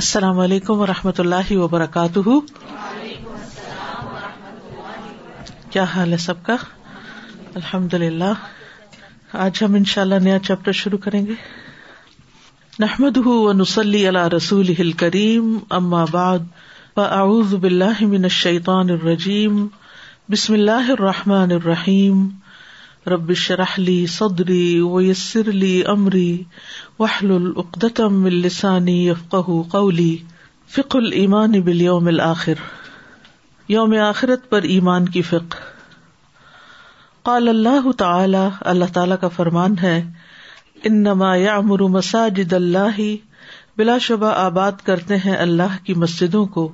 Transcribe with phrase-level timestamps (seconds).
[0.00, 2.28] السلام علیکم و رحمۃ اللہ وبرکاتہ
[5.70, 6.54] کیا حال ہے سب کا
[7.60, 8.30] الحمد للہ
[9.46, 11.34] آج ہم ان شاء اللہ نیا چیپٹر شروع کریں گے
[12.86, 13.18] نحمد
[13.58, 15.52] نسلی اللہ رسول کریم
[16.94, 19.66] باللہ من الشیطان الرجیم
[20.32, 22.28] بسم اللہ الرحمٰن الرحیم
[23.08, 24.78] امری
[26.98, 30.12] وحل العقدم السانی یفقہ قولی
[30.74, 32.08] فک المان بل یوم
[33.68, 39.96] یوم آخرت پر ایمان کی قال اللہ اللہ تعالی تعالی کا فرمان ہے
[40.90, 41.80] انما یا امر
[42.56, 43.00] اللہ
[43.76, 46.64] بلا شبہ آباد کرتے ہیں اللہ کی مسجدوں کو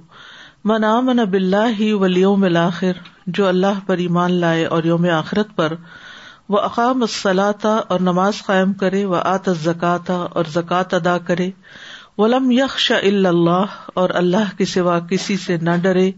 [0.73, 2.95] من آمن بلّہ ولیوم الآخر
[3.39, 5.71] جو اللہ پر ایمان لائے اور یوم آخرت پر
[6.55, 11.51] وہ اقام سلاتا اور نماز قائم کرے وہ آت زکاتا اور زکوٰۃ ادا کرے
[12.19, 12.91] ولم یکش
[14.03, 16.11] اور اللہ کے سوا کسی سے نہ ڈرے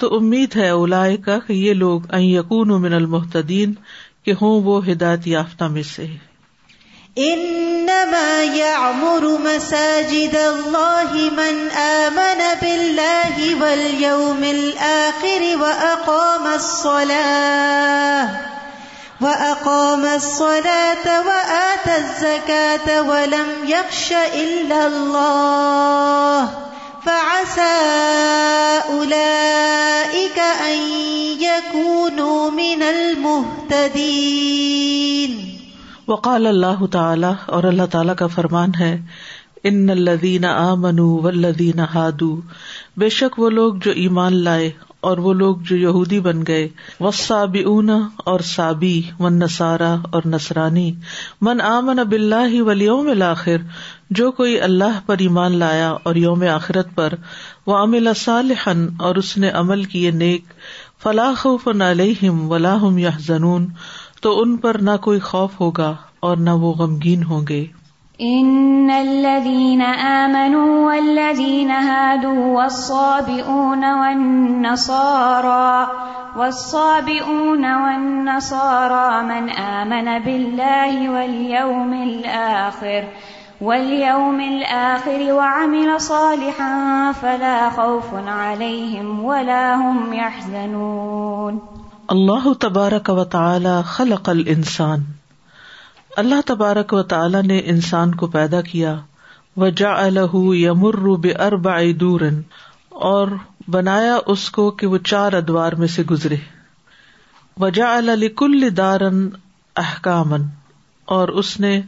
[0.00, 3.72] تو امید ہے اولا کا کہ یہ لوگ این یقون من المحتین
[4.24, 6.06] کہ ہوں وہ ہدایت یافتہ میں سے
[19.22, 26.48] وأقام الصلاة وآت الزكاة ولم يخش إلا الله
[27.04, 27.82] فعسى
[28.92, 30.78] أولئك أن
[31.42, 35.58] يكونوا من المهتدين
[36.06, 38.92] وقال الله تعالى اور اللہ تعالی کا فرمان ہے
[39.70, 42.64] ان الذين آمنوا والذين هادوا
[43.04, 44.66] بے شک وہ لوگ جو ایمان لائے
[45.08, 46.62] اور وہ لوگ جو یہودی بن گئے
[47.06, 47.90] وہ سابیون
[48.32, 50.84] اور سابی ون نسارا اور نسرانی
[51.48, 53.66] من عمن اب اللہ ولیوم الآخر
[54.20, 57.14] جو کوئی اللہ پر ایمان لایا اور یوم آخرت پر
[57.66, 60.54] وہ عامل صالحن اور اس نے عمل کیے نیک
[61.02, 61.56] فلاح و
[61.90, 63.66] علیہم ولاحم یا زنون
[64.26, 65.94] تو ان پر نہ کوئی خوف ہوگا
[66.28, 67.64] اور نہ وہ غمگین ہوں گے
[68.20, 74.04] ان الذين امنوا والذين هادوا والصابئون و
[76.38, 83.04] والصابئون والنصارى من امن بالله واليوم الاخر
[83.60, 86.72] واليوم الاخر وعمل صالحا
[87.12, 91.62] فلا خوف عليهم ولا هم يحزنون
[92.12, 95.22] الله تبارك وتعالى خلق الانسان انسان
[96.22, 98.94] اللہ تبارک و تعالی نے انسان کو پیدا کیا
[99.62, 99.92] وجا
[102.00, 102.40] دورن
[103.08, 103.28] اور
[103.76, 106.36] بنایا اس کو کہ وہ چار ادوار میں سے گزرے
[107.60, 109.28] وجا الکل دارن
[109.84, 110.42] احکامن
[111.16, 111.80] اور اس نے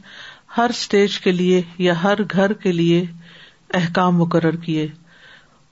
[0.57, 3.05] ہر اسٹیج کے لیے یا ہر گھر کے لیے
[3.81, 4.87] احکام مقرر کیے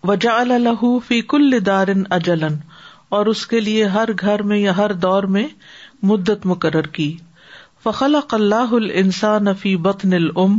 [0.08, 2.56] وجا الح فی کل دارن اجلن
[3.18, 5.46] اور اس کے لیے ہر گھر میں یا ہر دور میں
[6.12, 7.14] مدت مقرر کی
[7.84, 10.52] فخلا اللہ السان افی بطن العم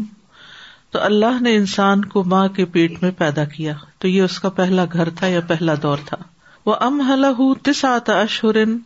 [0.92, 4.50] تو اللہ نے انسان کو ماں کے پیٹ میں پیدا کیا تو یہ اس کا
[4.60, 6.18] پہلا گھر تھا یا پہلا دور تھا
[6.66, 7.26] وہ ام حل
[7.70, 8.78] تسعت اشہرن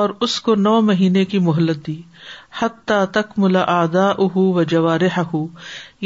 [0.00, 2.00] اور اس کو نو مہینے کی مہلت دی
[2.58, 5.06] حتیٰ تک ملا آدا اہ و جوار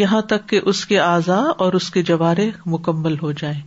[0.04, 3.60] یہاں تک کہ اس کے اعضا اور اس کے جوارے مکمل ہو جائے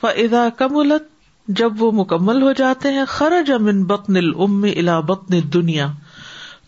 [0.00, 1.08] فا کملت
[1.60, 4.60] جب وہ مکمل ہو جاتے ہیں خرج امن ان بک نل ام
[5.12, 5.90] بک نل دنیا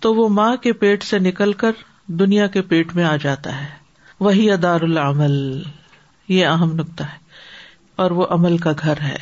[0.02, 1.72] تو وہ ماں کے پیٹ سے نکل کر
[2.20, 3.66] دنیا کے پیٹ میں آ جاتا ہے
[4.26, 5.36] وہی ادار العمل
[6.36, 7.20] یہ اہم نقطہ ہے
[8.02, 9.16] اور وہ عمل کا گھر ہے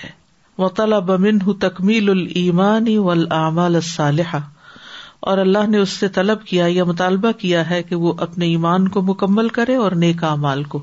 [0.63, 4.39] وہ طالب بمن ہُ تکمیل المانی ولامال صالحہ
[5.31, 8.89] اور اللہ نے اس سے طلب کیا یا مطالبہ کیا ہے کہ وہ اپنے ایمان
[8.97, 10.83] کو مکمل کرے اور نیکا امال کو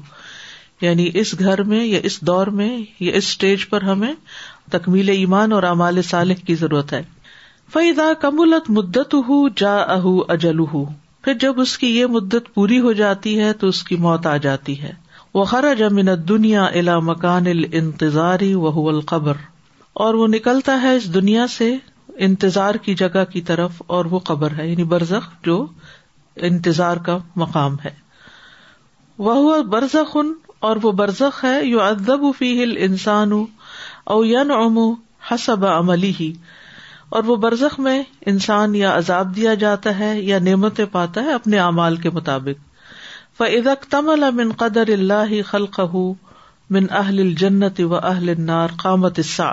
[0.82, 4.12] یعنی اس گھر میں یا اس دور میں یا اس اسٹیج پر ہمیں
[4.72, 7.02] تکمیل ایمان اور امال صالح کی ضرورت ہے
[7.74, 10.60] فیدا کمولت مدت ہُو جا اہ اجل
[11.24, 14.36] پھر جب اس کی یہ مدت پوری ہو جاتی ہے تو اس کی موت آ
[14.46, 14.92] جاتی ہے
[15.34, 19.38] وہ خرج امنت دنیا الا مکان التظاری وہ القبر
[20.06, 21.70] اور وہ نکلتا ہے اس دنیا سے
[22.28, 25.58] انتظار کی جگہ کی طرف اور وہ قبر ہے یعنی برزخ جو
[26.52, 27.94] انتظار کا مقام ہے
[29.28, 30.34] وہ برزخ ان
[30.68, 33.32] اور وہ برزخ ہے، یو ادب فی ہل انسان
[34.14, 34.90] او یون امو
[35.32, 36.32] حسب عملی ہی
[37.16, 41.60] اور وہ برزخ میں انسان یا عذاب دیا جاتا ہے یا نعمتیں پاتا ہے اپنے
[41.66, 42.66] اعمال کے مطابق
[43.38, 45.80] فعزک تم المن قدر اللہ خلق
[46.78, 49.50] من اہل الجنت و اہل نار قامت سا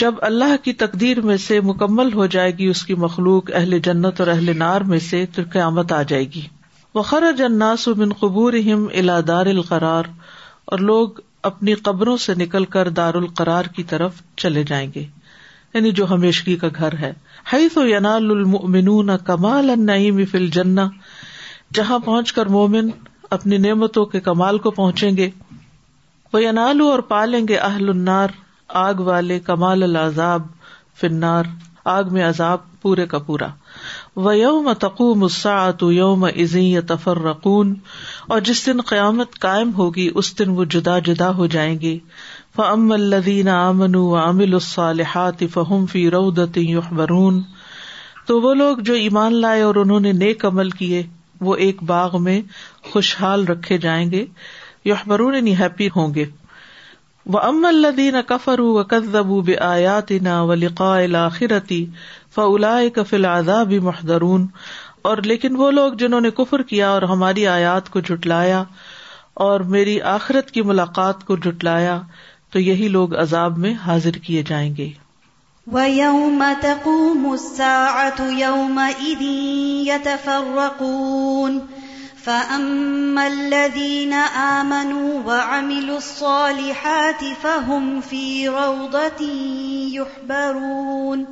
[0.00, 4.20] جب اللہ کی تقدیر میں سے مکمل ہو جائے گی اس کی مخلوق اہل جنت
[4.20, 6.42] اور اہل نار میں سے تو قیامت آ جائے گی
[6.94, 10.04] و خر جناس و بن قبور ہم اللہ دار القرار
[10.72, 11.20] اور لوگ
[11.52, 15.04] اپنی قبروں سے نکل کر دار القرار کی طرف چلے جائیں گے
[15.76, 17.12] یعنی جو ہمیشگی کا گھر ہے
[19.24, 20.88] کمال النعیم فل جنا
[21.78, 22.88] جہاں پہنچ کر مومن
[23.36, 25.28] اپنی نعمتوں کے کمال کو پہنچیں گے
[26.32, 28.28] وہ ینالو اور پالیں گے اہل انار
[28.84, 31.02] آگ والے کمال العزاب
[31.98, 33.46] آگ میں عذاب پورے کا پورا
[34.22, 37.74] و یوم تقو مساط یوم عزی یا رقون
[38.34, 41.98] اور جس دن قیامت قائم ہوگی اس دن وہ جدا جدا ہو جائیں گے
[42.56, 47.56] فم الدین امن و الصالحات فہم فی الصالحاط
[48.26, 51.02] تو وہ لوگ جو ایمان لائے اور انہوں نے نیک عمل کیے
[51.48, 52.40] وہ ایک باغ میں
[52.92, 54.24] خوشحال رکھے جائیں گے
[54.90, 56.24] یعنی ہیپی ہوں گے
[57.26, 58.60] و و ام الدین کفر
[60.22, 60.40] نا
[61.30, 62.76] کفل
[63.10, 64.46] فلاضا محدرون
[65.10, 68.62] اور لیکن وہ لوگ جنہوں نے کفر کیا اور ہماری آیات کو جٹلایا
[69.50, 72.00] اور میری آخرت کی ملاقات کو جٹلایا
[72.56, 74.84] تو یہی لوگ عذاب میں حاضر کیے جائیں گے
[75.72, 79.34] وَيَوْمَ تَقُومُ السَّاعَةُ يَوْمَئِذٍ
[79.88, 81.58] يَتَفَرَّقُونَ
[82.28, 91.26] فَأَمَّا الَّذِينَ آمَنُوا وَعَمِلُوا الصَّالِحَاتِ فَهُمْ فِي رَوْضَةٍ يُحْبَرُونَ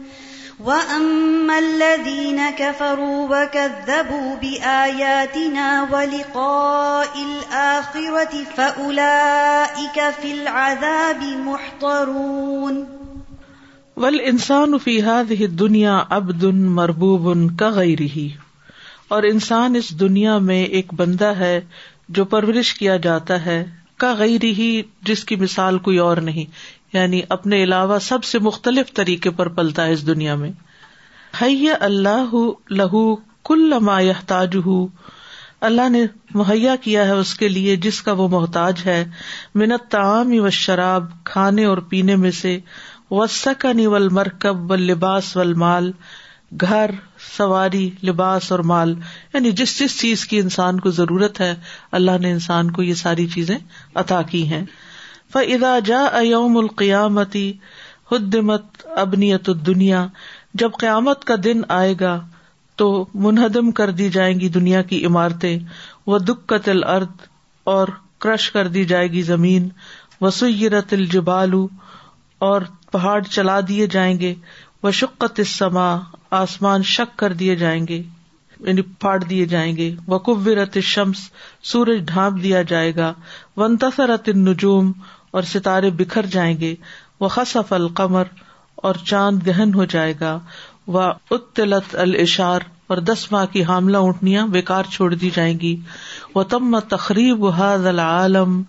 [0.66, 13.43] وَأَمَّا الَّذِينَ كَفَرُوا وَكَذَّبُوا بِآيَاتِنَا وَلِقَاءِ الْآخِرَةِ فَأُولَئِكَ فِي الْعَذَابِ مُحْطَرُونَ
[14.05, 16.46] والانسان فی هذه الدنيا عبد
[16.81, 17.28] مربوب
[17.64, 18.25] كغيره
[19.16, 21.55] اور انسان اس دنیا میں ایک بندہ ہے
[22.20, 23.62] جو پرورش کیا جاتا ہے
[24.05, 24.72] کا غیر ہی
[25.11, 26.52] جس کی مثال کوئی اور نہیں
[26.94, 30.50] یعنی اپنے علاوہ سب سے مختلف طریقے پر پلتا ہے اس دنیا میں
[31.87, 32.35] اللہ
[32.81, 34.69] لہو ما کلا یاجح
[35.69, 36.02] اللہ نے
[36.38, 38.99] مہیا کیا ہے اس کے لیے جس کا وہ محتاج ہے
[39.62, 42.58] منت تعام و شراب کھانے اور پینے میں سے
[43.11, 45.90] وسکنی و مرکب و لباس و مال
[46.69, 46.90] گھر
[47.37, 48.94] سواری لباس اور مال
[49.35, 51.55] یعنی جس جس چیز کی انسان کو ضرورت ہے
[52.00, 53.58] اللہ نے انسان کو یہ ساری چیزیں
[54.05, 54.64] عطا کی ہیں
[55.34, 57.46] فدا جا اوم القیامتی
[58.10, 60.02] حدمت ابنیت الدنیا
[60.62, 62.12] جب قیامت کا دن آئے گا
[62.82, 62.86] تو
[63.25, 65.58] منہدم کر دی جائیں گی دنیا کی عمارتیں
[66.06, 67.22] وہ دکھ قتل ارد
[67.72, 67.88] اور
[68.26, 69.69] کرش کر دی جائے گی زمین
[70.20, 71.66] و الجبالو
[72.50, 74.34] اور پہاڑ چلا دیے جائیں گے
[74.82, 75.88] وہ شکت سما
[76.42, 78.02] آسمان شک کر دیے جائیں گے
[78.66, 81.28] یعنی پھاڑ دیے جائیں گے وہ قبرت شمس
[81.72, 83.12] سورج ڈھانپ دیا جائے گا
[83.62, 83.76] ون
[84.08, 84.92] النجوم
[85.38, 86.75] اور ستارے بکھر جائیں گے
[87.20, 88.28] وہ خصف القمر
[88.88, 90.38] اور چاند گہن ہو جائے گا
[90.96, 95.75] اتلت الشار اور دس ماہ کی حاملہ اٹھنیا بےکار چھوڑ دی جائیں گی
[96.34, 98.62] وہ تم تقریب و و حد حد العالم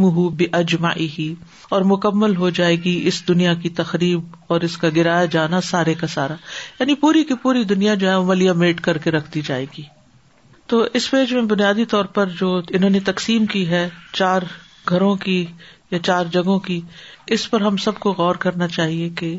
[0.00, 0.26] مہ
[0.60, 1.32] اجماعی
[1.76, 5.94] اور مکمل ہو جائے گی اس دنیا کی تقریب اور اس کا گرایا جانا سارے
[6.02, 6.34] کا سارا
[6.80, 9.82] یعنی پوری کی پوری دنیا جو ہے ملیا میٹ کر کے رکھ دی جائے گی
[10.72, 14.42] تو اس پیج میں بنیادی طور پر جو انہوں نے تقسیم کی ہے چار
[14.88, 15.44] گھروں کی
[15.90, 16.80] یا چار جگہوں کی
[17.36, 19.36] اس پر ہم سب کو غور کرنا چاہیے کہ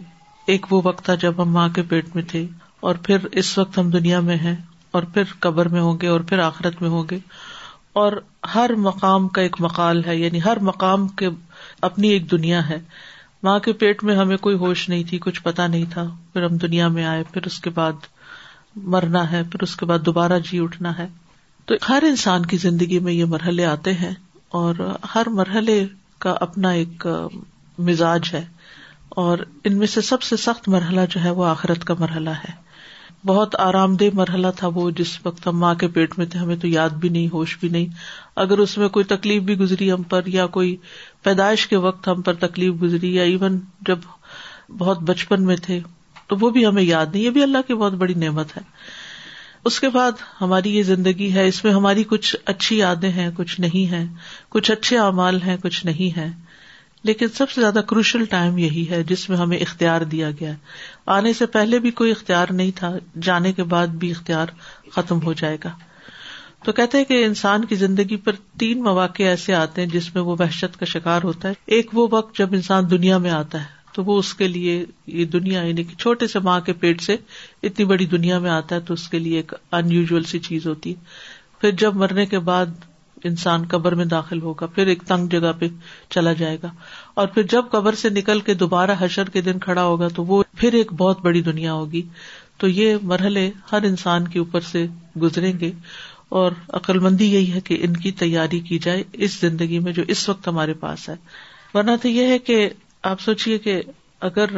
[0.54, 2.46] ایک وہ وقت تھا جب ہم ماں کے پیٹ میں تھے
[2.88, 4.56] اور پھر اس وقت ہم دنیا میں ہیں
[4.98, 7.18] اور پھر قبر میں ہوں گے اور پھر آخرت میں ہوں گے
[8.02, 8.14] اور
[8.54, 11.28] ہر مقام کا ایک مقال ہے یعنی ہر مقام کے
[11.90, 12.78] اپنی ایک دنیا ہے
[13.44, 16.57] ماں کے پیٹ میں ہمیں کوئی ہوش نہیں تھی کچھ پتا نہیں تھا پھر ہم
[16.66, 18.07] دنیا میں آئے پھر اس کے بعد
[18.94, 21.07] مرنا ہے پھر اس کے بعد دوبارہ جی اٹھنا ہے
[21.66, 24.14] تو ہر انسان کی زندگی میں یہ مرحلے آتے ہیں
[24.59, 24.75] اور
[25.16, 25.85] ہر مرحلے
[26.25, 27.06] کا اپنا ایک
[27.87, 28.44] مزاج ہے
[29.23, 32.51] اور ان میں سے سب سے سخت مرحلہ جو ہے وہ آخرت کا مرحلہ ہے
[33.27, 36.56] بہت آرام دہ مرحلہ تھا وہ جس وقت ہم ماں کے پیٹ میں تھے ہمیں
[36.61, 37.85] تو یاد بھی نہیں ہوش بھی نہیں
[38.45, 40.75] اگر اس میں کوئی تکلیف بھی گزری ہم پر یا کوئی
[41.23, 43.99] پیدائش کے وقت ہم پر تکلیف گزری یا ایون جب
[44.77, 45.80] بہت بچپن میں تھے
[46.27, 48.61] تو وہ بھی ہمیں یاد نہیں یہ بھی اللہ کی بہت بڑی نعمت ہے
[49.68, 53.59] اس کے بعد ہماری یہ زندگی ہے اس میں ہماری کچھ اچھی یادیں ہیں کچھ
[53.62, 54.04] نہیں ہے
[54.56, 56.28] کچھ اچھے اعمال ہیں کچھ نہیں ہے
[57.09, 60.52] لیکن سب سے زیادہ کروشل ٹائم یہی ہے جس میں ہمیں اختیار دیا گیا
[61.18, 62.92] آنے سے پہلے بھی کوئی اختیار نہیں تھا
[63.28, 64.56] جانے کے بعد بھی اختیار
[64.97, 65.71] ختم ہو جائے گا
[66.66, 70.36] تو کہتے کہ انسان کی زندگی پر تین مواقع ایسے آتے ہیں جس میں وہ
[70.40, 74.04] وحشت کا شکار ہوتا ہے ایک وہ وقت جب انسان دنیا میں آتا ہے تو
[74.06, 74.73] وہ اس کے لیے
[75.19, 77.16] یہ دنیا یعنی کہ چھوٹے سے ماں کے پیٹ سے
[77.69, 80.94] اتنی بڑی دنیا میں آتا ہے تو اس کے لیے ایک انیوژل سی چیز ہوتی
[80.94, 82.85] ہے پھر جب مرنے کے بعد
[83.30, 85.68] انسان قبر میں داخل ہوگا پھر ایک تنگ جگہ پہ
[86.16, 86.69] چلا جائے گا
[87.21, 90.42] اور پھر جب قبر سے نکل کے دوبارہ حشر کے دن کھڑا ہوگا تو وہ
[90.57, 92.01] پھر ایک بہت بڑی دنیا ہوگی
[92.61, 94.85] تو یہ مرحلے ہر انسان کے اوپر سے
[95.21, 95.71] گزریں گے
[96.39, 96.51] اور
[96.85, 100.47] عقلمندی یہی ہے کہ ان کی تیاری کی جائے اس زندگی میں جو اس وقت
[100.47, 101.16] ہمارے پاس ہے
[101.73, 102.68] ورنہ تو یہ ہے کہ
[103.09, 103.81] آپ سوچیے کہ
[104.28, 104.49] اگر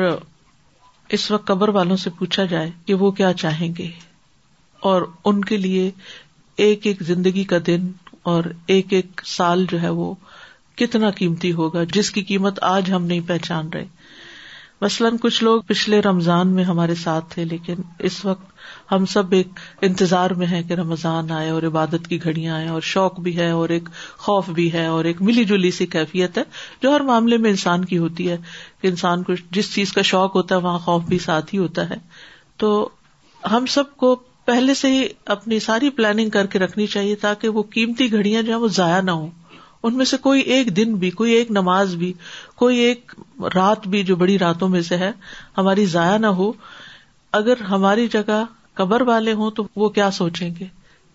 [1.18, 3.90] اس وقت قبر والوں سے پوچھا جائے کہ وہ کیا چاہیں گے
[4.92, 5.02] اور
[5.32, 5.90] ان کے لیے
[6.66, 7.88] ایک ایک زندگی کا دن
[8.34, 8.44] اور
[8.76, 10.14] ایک ایک سال جو ہے وہ
[10.82, 13.86] کتنا قیمتی ہوگا جس کی قیمت آج ہم نہیں پہچان رہے
[14.82, 18.59] مثلاً کچھ لوگ پچھلے رمضان میں ہمارے ساتھ تھے لیکن اس وقت
[18.92, 22.82] ہم سب ایک انتظار میں ہے کہ رمضان آئے اور عبادت کی گھڑیاں آئے اور
[22.92, 23.90] شوق بھی ہے اور ایک
[24.28, 26.44] خوف بھی ہے اور ایک ملی جلی سی کیفیت ہے
[26.84, 28.38] جو ہر معاملے میں انسان کی ہوتی ہے
[28.82, 31.90] کہ انسان کو جس چیز کا شوق ہوتا ہے وہاں خوف بھی ساتھ ہی ہوتا
[31.90, 31.96] ہے
[32.64, 32.72] تو
[33.52, 34.16] ہم سب کو
[34.46, 38.52] پہلے سے ہی اپنی ساری پلاننگ کر کے رکھنی چاہیے تاکہ وہ قیمتی گھڑیاں جو
[38.54, 39.30] ہیں وہ ضائع نہ ہوں
[39.88, 42.12] ان میں سے کوئی ایک دن بھی کوئی ایک نماز بھی
[42.62, 43.14] کوئی ایک
[43.56, 45.12] رات بھی جو بڑی راتوں میں سے ہے
[45.58, 46.52] ہماری ضائع نہ ہو
[47.42, 48.44] اگر ہماری جگہ
[48.80, 50.66] قبر والے ہوں تو وہ کیا سوچیں گے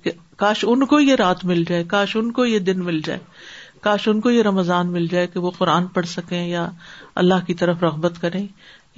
[0.02, 0.10] کہ
[0.42, 3.18] کاش ان کو یہ رات مل جائے کاش ان کو یہ دن مل جائے
[3.86, 6.66] کاش ان کو یہ رمضان مل جائے کہ وہ قرآن پڑھ سکیں یا
[7.22, 8.46] اللہ کی طرف رغبت کریں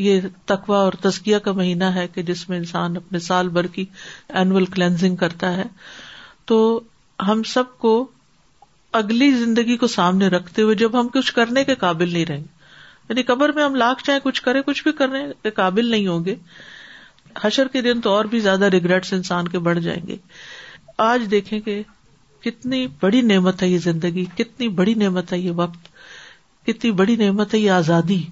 [0.07, 0.21] یہ
[0.53, 3.85] تقوا اور تزکیا کا مہینہ ہے کہ جس میں انسان اپنے سال بھر کی
[4.41, 5.65] اینول کلینزنگ کرتا ہے
[6.51, 6.59] تو
[7.29, 7.93] ہم سب کو
[9.03, 13.09] اگلی زندگی کو سامنے رکھتے ہوئے جب ہم کچھ کرنے کے قابل نہیں رہیں گے
[13.09, 16.25] یعنی قبر میں ہم لاکھ چاہے کچھ کریں کچھ بھی کرنے کے قابل نہیں ہوں
[16.25, 16.35] گے
[17.45, 20.17] حشر کے دن تو اور بھی زیادہ ریگریٹس انسان کے بڑھ جائیں گے
[21.09, 21.83] آج دیکھیں کہ
[22.45, 25.89] کتنی بڑی نعمت ہے یہ زندگی کتنی بڑی نعمت ہے یہ وقت
[26.67, 28.23] کتنی بڑی نعمت ہے یہ آزادی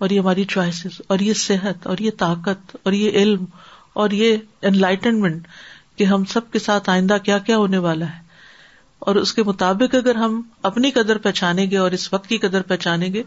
[0.00, 3.44] اور یہ ہماری چوائسیز اور یہ صحت اور یہ طاقت اور یہ علم
[4.02, 4.36] اور یہ
[4.68, 5.46] ان لائٹنمنٹ
[5.96, 8.22] کہ ہم سب کے ساتھ آئندہ کیا کیا ہونے والا ہے
[9.10, 12.62] اور اس کے مطابق اگر ہم اپنی قدر پہچانیں گے اور اس وقت کی قدر
[12.72, 13.22] پہچانیں گے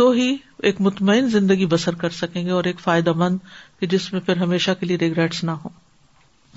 [0.00, 0.34] تو ہی
[0.68, 3.38] ایک مطمئن زندگی بسر کر سکیں گے اور ایک فائدہ مند
[3.80, 5.68] کہ جس میں پھر ہمیشہ کے لیے ریگریٹس نہ ہو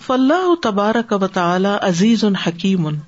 [0.06, 3.00] فلاح و تبارک و تعالیٰ عزیز ان حکیم ان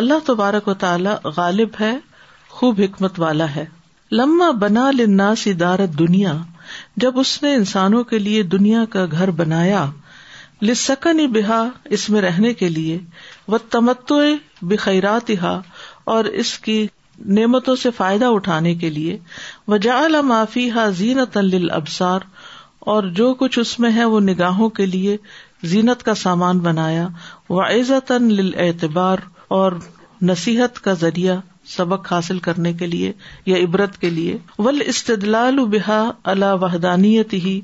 [0.00, 1.96] اللہ تبارک و تعالیٰ غالب ہے
[2.58, 3.64] خوب حکمت والا ہے
[4.20, 6.36] لما بنا لنا سارت دنیا
[7.02, 9.84] جب اس نے انسانوں کے لیے دنیا کا گھر بنایا
[10.68, 11.62] لسکن بحا
[11.96, 12.98] اس میں رہنے کے لیے
[13.48, 14.20] و تمتو
[14.72, 15.30] بخیرات
[16.14, 16.86] اور اس کی
[17.38, 19.16] نعمتوں سے فائدہ اٹھانے کے لیے
[19.68, 22.20] وجا معافی ہا زین تل ابسار
[22.92, 25.16] اور جو کچھ اس میں ہے وہ نگاہوں کے لیے
[25.72, 27.06] زینت کا سامان بنایا
[27.56, 29.18] و عزت اعتبار
[29.56, 29.72] اور
[30.30, 31.36] نصیحت کا ذریعہ
[31.76, 33.12] سبق حاصل کرنے کے لیے
[33.46, 36.00] یا عبرت کے لیے ول استدلال بحا
[36.32, 37.60] اللہ وحدانیت ہی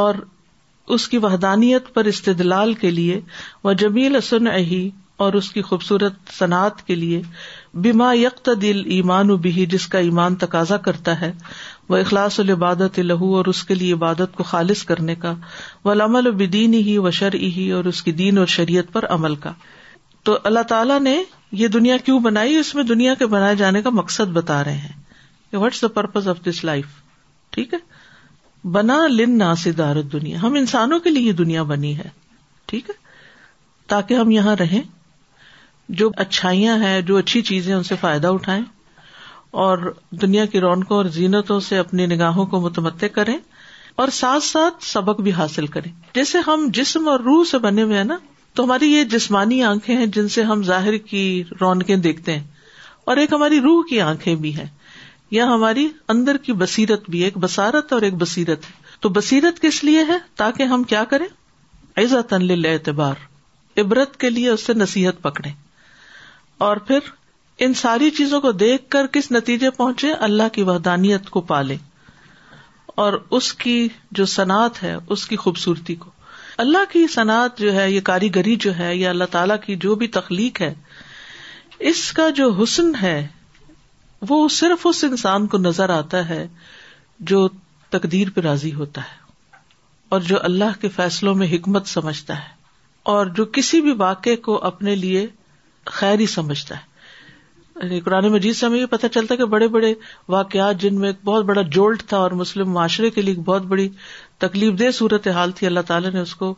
[0.00, 0.14] اور
[0.96, 3.20] اس کی وحدانیت پر استدلال کے لیے
[3.64, 4.88] وہ جمیل سن اہی
[5.24, 7.22] اور اس کی خوبصورت صنعت کے لیے
[7.82, 11.30] بیما یکت دل ایمان و بہی جس کا ایمان تقاضا کرتا ہے
[11.88, 15.34] وہ اخلاص العبادت لہو اور اس کے لیے عبادت کو خالص کرنے کا
[15.84, 19.04] وہ لم و بدین ہی و شر ہی اور اس کی دین اور شریعت پر
[19.14, 19.52] عمل کا
[20.24, 21.16] تو اللہ تعالیٰ نے
[21.60, 25.56] یہ دنیا کیوں بنائی اس میں دنیا کے بنائے جانے کا مقصد بتا رہے ہیں
[25.58, 26.86] what's the purpose of this life
[27.54, 27.78] ٹھیک ہے
[28.70, 32.08] بنا لن نا دار دنیا ہم انسانوں کے لیے دنیا بنی ہے
[32.68, 32.94] ٹھیک ہے
[33.88, 34.82] تاکہ ہم یہاں رہیں
[35.98, 38.62] جو اچھائیاں ہیں جو اچھی چیزیں ان سے فائدہ اٹھائیں
[39.62, 39.78] اور
[40.22, 43.36] دنیا کی رونقوں اور زینتوں سے اپنی نگاہوں کو متمد کریں
[44.02, 47.96] اور ساتھ ساتھ سبق بھی حاصل کریں جیسے ہم جسم اور روح سے بنے ہوئے
[47.96, 48.16] ہیں نا
[48.58, 51.22] تو ہماری یہ جسمانی آنکھیں ہیں جن سے ہم ظاہر کی
[51.60, 52.44] رونقیں دیکھتے ہیں
[53.10, 54.66] اور ایک ہماری روح کی آنکھیں بھی ہیں
[55.36, 59.82] یا ہماری اندر کی بصیرت بھی ایک بسارت اور ایک بصیرت ہے تو بصیرت کس
[59.84, 61.26] لیے ہے تاکہ ہم کیا کریں
[62.04, 62.20] ایزا
[62.72, 63.28] اعتبار
[63.80, 65.50] عبرت کے لیے اس سے نصیحت پکڑے
[66.66, 67.06] اور پھر
[67.64, 71.76] ان ساری چیزوں کو دیکھ کر کس نتیجے پہنچے اللہ کی ودانیت کو پالے
[73.04, 73.76] اور اس کی
[74.18, 76.10] جو صنعت ہے اس کی خوبصورتی کو
[76.64, 80.08] اللہ کی صنعت جو ہے یہ کاریگری جو ہے یا اللہ تعالی کی جو بھی
[80.18, 80.72] تخلیق ہے
[81.92, 83.16] اس کا جو حسن ہے
[84.28, 86.46] وہ صرف اس انسان کو نظر آتا ہے
[87.32, 87.46] جو
[87.96, 89.58] تقدیر پہ راضی ہوتا ہے
[90.14, 92.58] اور جو اللہ کے فیصلوں میں حکمت سمجھتا ہے
[93.14, 95.26] اور جو کسی بھی واقعے کو اپنے لیے
[95.92, 96.88] خیر ہی سمجھتا ہے
[97.82, 99.92] یعنی قرآن مجید سے ہمیں یہ پتا چلتا ہے کہ بڑے بڑے
[100.34, 103.62] واقعات جن میں ایک بہت بڑا جولٹ تھا اور مسلم معاشرے کے لیے ایک بہت
[103.72, 103.88] بڑی
[104.44, 106.54] تکلیف دہ صورت حال تھی اللہ تعالیٰ نے اس کو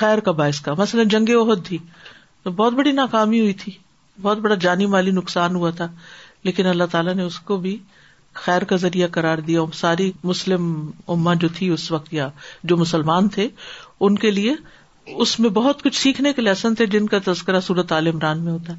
[0.00, 1.78] خیر کا باعث کا مثلاً جنگ عہد تھی
[2.42, 3.72] تو بہت بڑی ناکامی ہوئی تھی
[4.22, 5.88] بہت بڑا جانی مالی نقصان ہوا تھا
[6.44, 7.76] لیکن اللہ تعالیٰ نے اس کو بھی
[8.44, 10.64] خیر کا ذریعہ قرار دیا ساری مسلم
[11.14, 12.28] اما جو تھی اس وقت یا
[12.72, 13.48] جو مسلمان تھے
[14.06, 14.54] ان کے لیے
[15.06, 18.52] اس میں بہت کچھ سیکھنے کے لیسن تھے جن کا تذکرہ صورت عال عمران میں
[18.52, 18.78] ہوتا ہے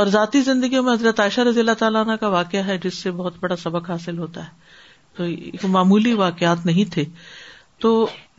[0.00, 3.10] اور ذاتی زندگیوں میں حضرت عائشہ رضی اللہ تعالیٰ عنہ کا واقعہ ہے جس سے
[3.20, 4.48] بہت بڑا سبق حاصل ہوتا ہے
[5.16, 7.04] تو ایک معمولی واقعات نہیں تھے
[7.80, 7.92] تو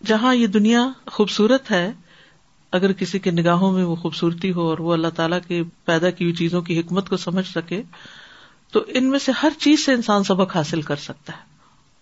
[0.08, 1.92] جہاں یہ دنیا خوبصورت ہے
[2.80, 6.26] اگر کسی کے نگاہوں میں وہ خوبصورتی ہو اور وہ اللہ تعالیٰ کے پیدا کی
[6.26, 7.82] ہوئی چیزوں کی حکمت کو سمجھ سکے
[8.74, 11.46] تو ان میں سے ہر چیز سے انسان سبق حاصل کر سکتا ہے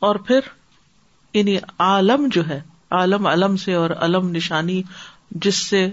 [0.08, 0.40] اور پھر
[1.34, 1.58] انہیں یعنی
[1.88, 2.60] عالم جو ہے
[2.98, 4.82] عالم علم سے اور علم نشانی
[5.46, 5.88] جس سے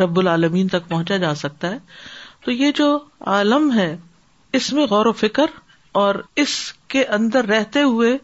[0.00, 1.78] رب العالمین تک پہنچا جا سکتا ہے
[2.44, 2.98] تو یہ جو
[3.34, 3.94] عالم ہے
[4.58, 5.46] اس میں غور و فکر
[6.02, 6.54] اور اس
[6.94, 8.16] کے اندر رہتے ہوئے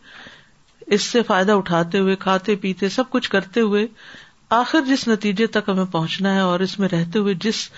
[0.94, 3.86] اس سے فائدہ اٹھاتے ہوئے کھاتے پیتے سب کچھ کرتے ہوئے
[4.60, 7.68] آخر جس نتیجے تک ہمیں پہنچنا ہے اور اس میں رہتے ہوئے جس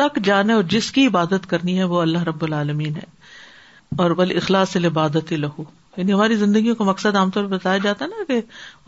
[0.00, 4.36] تک جانے اور جس کی عبادت کرنی ہے وہ اللہ رب العالمین ہے اور بل
[4.36, 5.64] اخلاص العبادت لہو
[5.96, 8.40] یعنی ہماری زندگیوں کو مقصد عام طور پر بتایا جاتا ہے نا کہ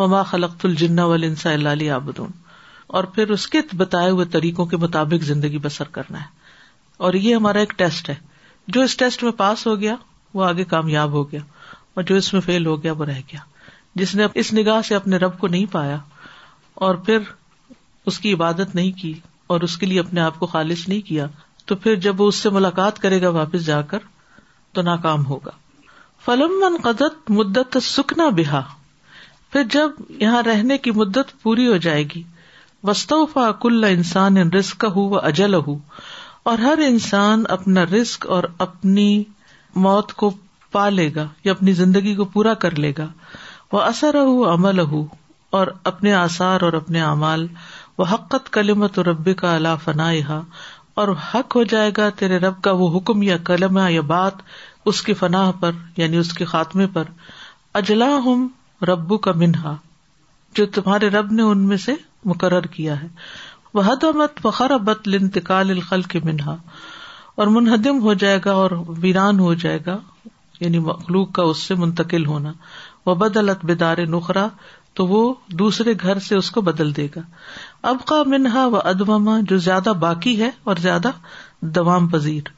[0.03, 1.99] وما خلق الجنا ونسا اللہ علیہ
[2.97, 6.45] اور پھر اس کے بتائے ہوئے طریقوں کے مطابق زندگی بسر کرنا ہے
[7.07, 8.15] اور یہ ہمارا ایک ٹیسٹ ہے
[8.75, 9.95] جو اس ٹیسٹ میں پاس ہو گیا
[10.35, 11.41] وہ آگے کامیاب ہو گیا
[11.95, 13.41] اور جو اس میں فیل ہو گیا وہ رہ گیا
[14.01, 15.97] جس نے اس نگاہ سے اپنے رب کو نہیں پایا
[16.87, 17.19] اور پھر
[18.11, 19.13] اس کی عبادت نہیں کی
[19.55, 21.27] اور اس کے لیے اپنے آپ کو خالص نہیں کیا
[21.67, 24.03] تو پھر جب وہ اس سے ملاقات کرے گا واپس جا کر
[24.75, 25.51] تو ناکام ہوگا
[26.27, 28.61] فلم من قدر مدت سکنا بہا
[29.53, 32.23] پھر جب یہاں رہنے کی مدت پوری ہو جائے گی
[33.63, 35.77] کل انسان رسک ہو و اجل ہو
[36.53, 39.07] اور ہر انسان اپنا رسک اور اپنی
[39.87, 40.31] موت کو
[40.73, 43.07] پا لے گا یا اپنی زندگی کو پورا کر لے گا
[43.73, 45.07] وہ اثر ہو عمل ہو
[45.61, 47.47] اور اپنے آثار اور اپنے اعمال
[47.99, 50.13] وہ حقت کلمت و رب کا اللہ فنا
[51.03, 54.47] اور حق ہو جائے گا تیرے رب کا وہ حکم یا کلمہ یا بات
[54.91, 57.05] اس کی فناہ پر یعنی اس کے خاتمے پر
[57.81, 58.09] اجلا
[58.89, 59.75] ربو کا منہا
[60.57, 61.93] جو تمہارے رب نے ان میں سے
[62.33, 63.09] مقرر کیا ہے
[63.75, 63.83] وہ
[64.75, 66.57] ابت لنتقال الخل کے منہا
[67.43, 68.71] اور منہدم ہو جائے گا اور
[69.05, 69.99] ویران ہو جائے گا
[70.61, 72.53] یعنی مخلوق کا اس سے منتقل ہونا
[73.07, 74.47] وہ بدلت بیدار نخرا
[74.99, 75.21] تو وہ
[75.63, 77.21] دوسرے گھر سے اس کو بدل دے گا
[77.91, 81.11] اب کا منہا و ادما جو زیادہ باقی ہے اور زیادہ
[81.81, 82.49] دوام پذیر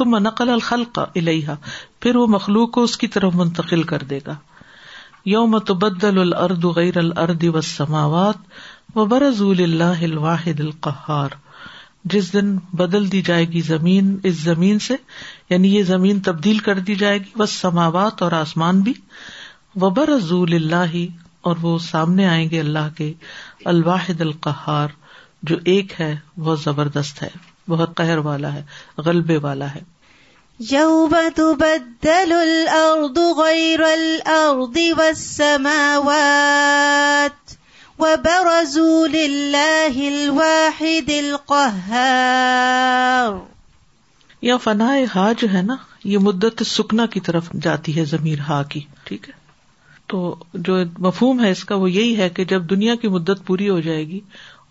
[0.00, 1.54] نقل الخل الہا
[2.02, 4.34] پھر وہ مخلوق کو اس کی طرف منتقل کر دے گا
[5.30, 8.36] یوم تو بدل الارض والسماوات
[8.96, 11.36] وبرزوا اللہ الواحد القحار
[12.12, 14.94] جس دن بدل دی جائے گی زمین اس زمین سے
[15.50, 18.92] یعنی یہ زمین تبدیل کر دی جائے گی بس سماوات اور آسمان بھی
[19.80, 20.96] وبر ضول اللہ
[21.48, 23.12] اور وہ سامنے آئیں گے اللہ کے
[23.74, 24.96] الواحد القہار
[25.50, 26.14] جو ایک ہے
[26.48, 27.28] وہ زبردست ہے
[27.72, 28.62] بہت قہر والا ہے
[29.06, 29.82] غلبے والا ہے
[44.48, 45.76] یا فنا ہا جو ہے نا
[46.10, 49.38] یہ مدت سکنا کی طرف جاتی ہے ضمیر ہا کی ٹھیک ہے
[50.12, 50.20] تو
[50.68, 50.76] جو
[51.08, 54.06] مفہوم ہے اس کا وہ یہی ہے کہ جب دنیا کی مدت پوری ہو جائے
[54.12, 54.20] گی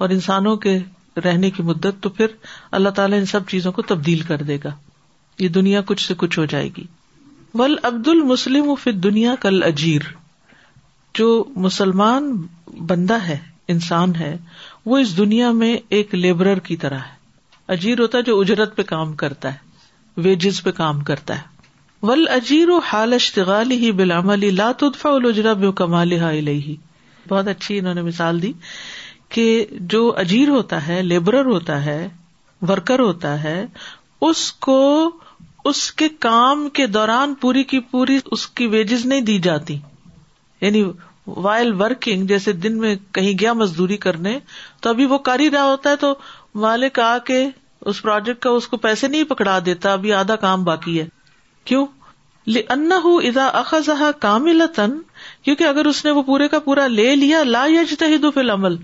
[0.04, 0.78] اور انسانوں کے
[1.26, 2.28] رہنے کی مدت تو پھر
[2.80, 4.70] اللہ تعالیٰ ان سب چیزوں کو تبدیل کر دے گا
[5.40, 6.84] یہ دنیا کچھ سے کچھ ہو جائے گی
[7.60, 10.02] ول عبد المسلم دنیا کل اجیر
[11.18, 11.28] جو
[11.68, 12.36] مسلمان
[12.88, 13.38] بندہ ہے
[13.74, 14.36] انسان ہے
[14.86, 17.18] وہ اس دنیا میں ایک لیبرر کی طرح ہے
[17.74, 22.28] اجیر ہوتا ہے جو اجرت پہ کام کرتا ہے ویجز پہ کام کرتا ہے ول
[22.36, 26.14] اجیر و حال اشتغال ہی عجیر وی الجرا بے کمال
[27.30, 28.52] بہت اچھی انہوں نے مثال دی
[29.36, 29.44] کہ
[29.94, 32.00] جو اجیر ہوتا ہے لیبرر ہوتا ہے
[32.70, 33.58] ورکر ہوتا ہے
[34.30, 34.78] اس کو
[35.70, 39.78] اس کے کام کے دوران پوری کی پوری اس کی ویجز نہیں دی جاتی
[40.62, 40.84] یعنی
[41.48, 44.38] وائل ورکنگ جیسے دن میں کہیں گیا مزدوری کرنے
[44.82, 46.14] تو ابھی وہ کر ہی رہا ہوتا ہے تو
[46.64, 47.46] مالک آ کے
[47.92, 51.06] اس پروجیکٹ کا اس کو پیسے نہیں پکڑا دیتا ابھی آدھا کام باقی ہے
[51.72, 51.86] کیوں
[52.76, 52.96] انا
[53.28, 57.66] ادا اخذہ کامل کیونکہ کیوں اگر اس نے وہ پورے کا پورا لے لیا لا
[58.00, 58.76] فی جتمل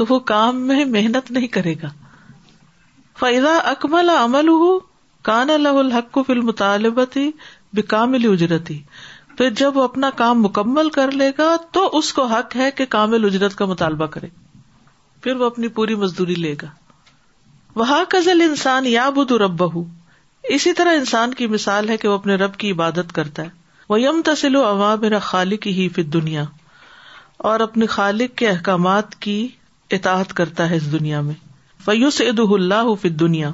[0.00, 1.88] تو وہ کام میں محنت نہیں کرے گا
[3.20, 4.78] فیضا اکمل عمل ہو
[5.28, 7.04] کان الحق کو مطالبہ
[7.78, 8.78] بے کامل اجرتی
[9.38, 12.84] پھر جب وہ اپنا کام مکمل کر لے گا تو اس کو حق ہے کہ
[12.96, 14.28] کامل اجرت کا مطالبہ کرے
[15.22, 16.66] پھر وہ اپنی پوری مزدوری لے گا
[17.82, 19.62] وہاں کزل انسان یا بدھ رب
[20.56, 23.48] اسی طرح انسان کی مثال ہے کہ وہ اپنے رب کی عبادت کرتا ہے
[23.92, 26.44] وہ یم تسل و عوام میرا خالق ہی فت دنیا
[27.52, 29.38] اور اپنے خالق کے احکامات کی
[29.96, 31.34] اطاعت کرتا ہے اس دنیا میں
[31.84, 33.50] فیوس عید اللہ فی دنیا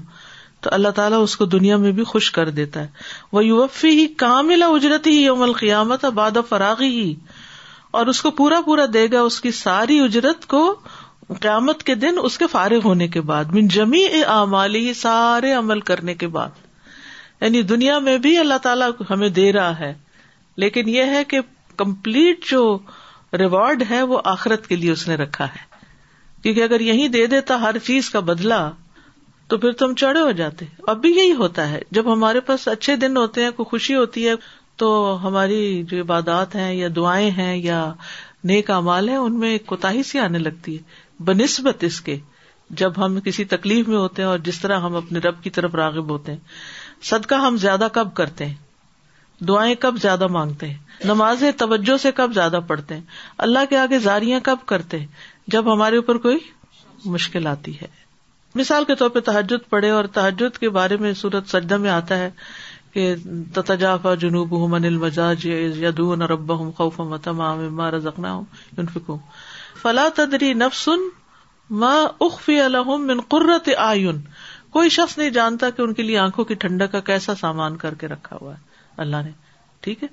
[0.62, 4.06] تو اللہ تعالیٰ اس کو دنیا میں بھی خوش کر دیتا ہے وہ یوفی ہی
[4.22, 7.14] کامل اجرت ہی یوم القیامت باد فراغی ہی
[7.98, 10.62] اور اس کو پورا پورا دے گا اس کی ساری اجرت کو
[11.40, 14.02] قیامت کے دن اس کے فارغ ہونے کے بعد مین جمی
[14.36, 16.62] اعمالی سارے عمل کرنے کے بعد
[17.40, 19.92] یعنی دنیا میں بھی اللہ تعالیٰ ہمیں دے رہا ہے
[20.64, 21.40] لیکن یہ ہے کہ
[21.82, 22.62] کمپلیٹ جو
[23.38, 25.64] ریوارڈ ہے وہ آخرت کے لیے اس نے رکھا ہے
[26.46, 28.56] کیونکہ اگر یہی دے دیتا ہر چیز کا بدلا
[29.52, 32.94] تو پھر تم چڑے ہو جاتے اب بھی یہی ہوتا ہے جب ہمارے پاس اچھے
[33.04, 34.34] دن ہوتے ہیں کوئی خوشی ہوتی ہے
[34.82, 34.88] تو
[35.22, 35.58] ہماری
[35.90, 37.80] جو عبادات ہیں یا دعائیں ہیں یا
[38.52, 42.16] نیک امال ہیں ان میں کوتا سی آنے لگتی ہے بہ نسبت اس کے
[42.82, 45.74] جب ہم کسی تکلیف میں ہوتے ہیں اور جس طرح ہم اپنے رب کی طرف
[45.82, 46.38] راغب ہوتے ہیں
[47.10, 52.34] صدقہ ہم زیادہ کب کرتے ہیں دعائیں کب زیادہ مانگتے ہیں نماز توجہ سے کب
[52.34, 53.02] زیادہ پڑھتے ہیں
[53.46, 55.06] اللہ کے آگے زاریاں کب کرتے ہیں
[55.52, 56.38] جب ہمارے اوپر کوئی
[57.16, 57.86] مشکل آتی ہے
[58.60, 62.30] مثال کے طور پہ تحجد پڑھے اور تحجد کے بارے میں سورت میں آتا ہے
[62.92, 63.04] کہ
[63.54, 65.44] تتاجاف جنوب ہوں انل مجاج
[65.84, 67.32] ید رب ہوں خوفما
[67.80, 69.10] ماں رزنا ہوں فک
[69.82, 70.08] فلاں
[70.64, 71.06] نفسن
[72.62, 74.20] الحم من قرت آئن
[74.76, 77.94] کوئی شخص نہیں جانتا کہ ان کے لیے آنکھوں کی ٹھنڈک کا کیسا سامان کر
[78.02, 79.30] کے رکھا ہوا ہے اللہ نے
[79.86, 80.08] ٹھیک ہے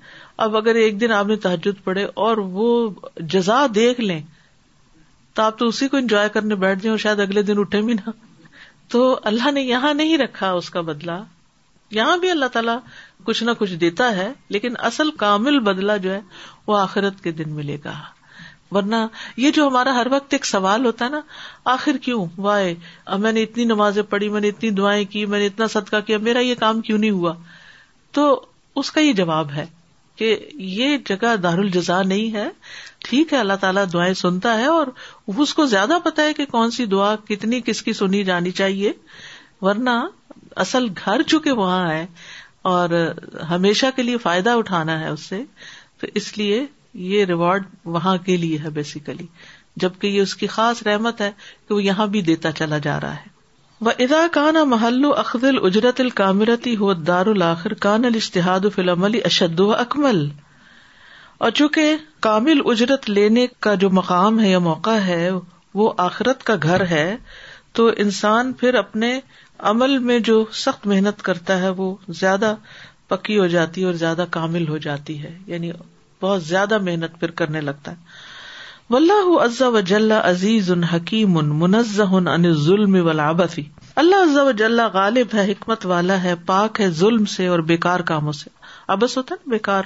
[0.45, 2.69] اب اگر ایک دن آپ نے تحجد پڑھے اور وہ
[3.35, 4.21] جزا دیکھ لیں
[5.35, 7.93] تو آپ تو اسی کو انجوائے کرنے بیٹھ جائیں اور شاید اگلے دن اٹھے بھی
[7.93, 8.09] نہ
[8.91, 11.21] تو اللہ نے یہاں نہیں رکھا اس کا بدلا
[11.91, 12.77] یہاں بھی اللہ تعالیٰ
[13.25, 16.19] کچھ نہ کچھ دیتا ہے لیکن اصل کامل بدلا جو ہے
[16.67, 17.93] وہ آخرت کے دن ملے گا
[18.75, 18.95] ورنہ
[19.37, 21.19] یہ جو ہمارا ہر وقت ایک سوال ہوتا ہے نا
[21.73, 22.73] آخر کیوں وائے
[23.25, 26.17] میں نے اتنی نمازیں پڑھی میں نے اتنی دعائیں کی میں نے اتنا صدقہ کیا
[26.29, 27.33] میرا یہ کام کیوں نہیں ہوا
[28.17, 28.25] تو
[28.81, 29.65] اس کا یہ جواب ہے
[30.17, 30.35] کہ
[30.77, 32.47] یہ جگہ دار الجزا نہیں ہے
[33.05, 34.87] ٹھیک ہے اللہ تعالیٰ دعائیں سنتا ہے اور
[35.39, 38.91] اس کو زیادہ پتا ہے کہ کون سی دعا کتنی کس کی سنی جانی چاہیے
[39.61, 39.95] ورنہ
[40.65, 42.05] اصل گھر چکے وہاں ہے
[42.71, 42.89] اور
[43.49, 45.41] ہمیشہ کے لیے فائدہ اٹھانا ہے اس سے
[46.01, 46.65] تو اس لیے
[47.09, 49.25] یہ ریوارڈ وہاں کے لیے ہے بیسیکلی
[49.83, 51.31] جبکہ یہ اس کی خاص رحمت ہے
[51.67, 53.31] کہ وہ یہاں بھی دیتا چلا جا رہا ہے
[53.85, 59.15] و ادا کان محل اخذ الجرت الکامرتی ہو دار الآخر کان ال اشتہاد فل عمل
[59.25, 60.21] اشد و اکمل
[61.47, 61.93] اور چونکہ
[62.27, 65.29] کامل اجرت لینے کا جو مقام ہے یا موقع ہے
[65.81, 67.05] وہ آخرت کا گھر ہے
[67.79, 69.11] تو انسان پھر اپنے
[69.73, 72.55] عمل میں جو سخت محنت کرتا ہے وہ زیادہ
[73.09, 75.71] پکی ہو جاتی ہے اور زیادہ کامل ہو جاتی ہے یعنی
[76.21, 78.12] بہت زیادہ محنت پھر کرنے لگتا ہے
[78.89, 81.95] اللہ عزا و جل عزیز حکیم الحکیم منز
[82.65, 82.95] ظلم
[83.97, 88.31] عز و جل غالب ہے حکمت والا ہے پاک ہے ظلم سے اور بےکار کاموں
[88.39, 89.83] سے بےکار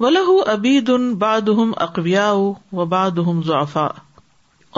[0.00, 0.18] ولہ
[0.50, 3.88] ابید ان بادم اقوی او و بعدہم ضعفاء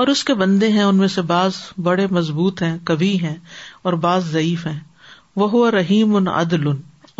[0.01, 1.57] اور اس کے بندے ہیں ان میں سے بعض
[1.88, 3.35] بڑے مضبوط ہیں کبھی ہیں
[3.87, 4.79] اور بعض ضعیف ہیں
[5.42, 6.66] وہ رحیم ان عدل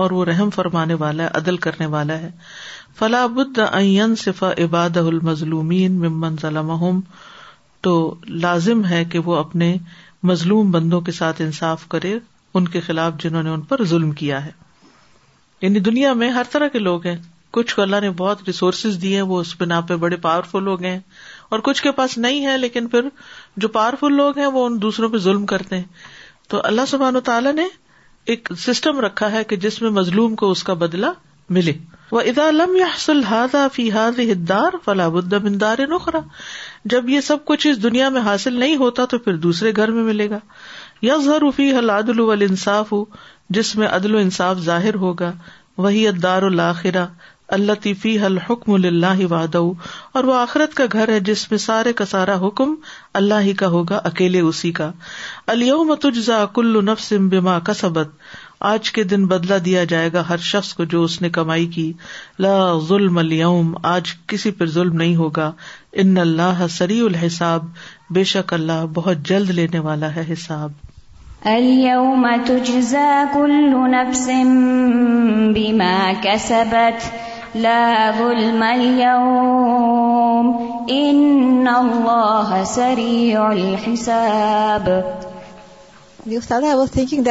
[0.03, 2.31] اور وہ رحم فرمانے والا ہے عدل کرنے والا ہے
[3.03, 7.00] بد این صفا عباد المظلومین ممن ظلم
[7.87, 7.92] تو
[8.29, 9.76] لازم ہے کہ وہ اپنے
[10.31, 12.18] مظلوم بندوں کے ساتھ انصاف کرے
[12.59, 14.50] ان کے خلاف جنہوں نے ان پر ظلم کیا ہے
[15.62, 17.16] یعنی دنیا میں ہر طرح کے لوگ ہیں
[17.57, 20.83] کچھ کو اللہ نے بہت ریسورسز دی ہیں وہ اس بنا پہ بڑے پاورفل لوگ
[20.83, 20.98] ہیں
[21.55, 23.09] اور کچھ کے پاس نہیں ہے لیکن پھر
[23.64, 25.85] جو پاورفل لوگ ہیں وہ ان دوسروں پہ ظلم کرتے ہیں
[26.48, 27.64] تو اللہ سبحان و تعالیٰ نے
[28.33, 31.12] ایک سسٹم رکھا ہے کہ جس میں مظلوم کو اس کا بدلا
[31.59, 31.73] ملے
[32.13, 32.77] وہ ادا لم
[33.73, 33.89] فی
[34.85, 35.11] فلاح
[35.91, 36.19] نخرا
[36.95, 40.03] جب یہ سب کچھ اس دنیا میں حاصل نہیں ہوتا تو پھر دوسرے گھر میں
[40.05, 40.39] ملے گا
[41.03, 41.17] یا
[42.91, 43.05] ہو
[43.59, 45.31] جس میں عدل و انصاف ظاہر ہوگا
[45.87, 47.07] وہی الآخرا
[47.59, 52.05] اللہ فی الحکم اللہ واد اور وہ آخرت کا گھر ہے جس میں سارے کا
[52.15, 52.75] سارا حکم
[53.23, 54.91] اللہ ہی کا ہوگا اکیلے اسی کا
[55.55, 57.75] علی متجاق کل سم بما کا
[58.68, 61.92] آج کے دن بدلا دیا جائے گا ہر شخص کو جو اس نے کمائی کی
[62.44, 62.51] لا
[62.88, 65.51] ظلم اليوم آج کسی پر ظلم نہیں ہوگا
[66.05, 67.64] ان اللہ سری الحساب
[68.18, 70.73] بے شک اللہ بہت جلد لینے والا ہے حساب
[72.46, 73.12] تجزا
[73.94, 74.29] نفس
[75.55, 76.12] بما
[77.62, 77.81] لا
[78.18, 80.53] ظلم اليوم
[80.99, 84.88] ان اللہ سریع الحساب
[86.26, 87.28] کمال hmm.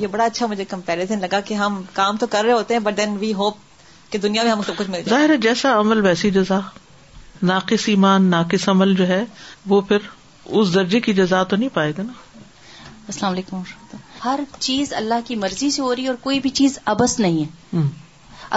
[0.00, 2.96] یہ بڑا اچھا مجھے کمپیریزن لگا کہ ہم کام تو کر رہے ہوتے ہیں بٹ
[2.96, 3.66] دین وی ہوپ
[4.12, 6.58] کہ دنیا میں ہم سب کچھ مل جائے ظاہر ہے جیسا عمل ویسی جزا
[7.50, 9.22] ناقص ایمان ناقص عمل جو ہے
[9.68, 10.08] وہ پھر
[10.58, 12.12] اس درجے کی جزا تو نہیں پائے گا نا
[13.08, 13.62] السلام علیکم
[14.24, 17.44] ہر چیز اللہ کی مرضی سے ہو رہی ہے اور کوئی بھی چیز ابس نہیں
[17.74, 17.80] ہے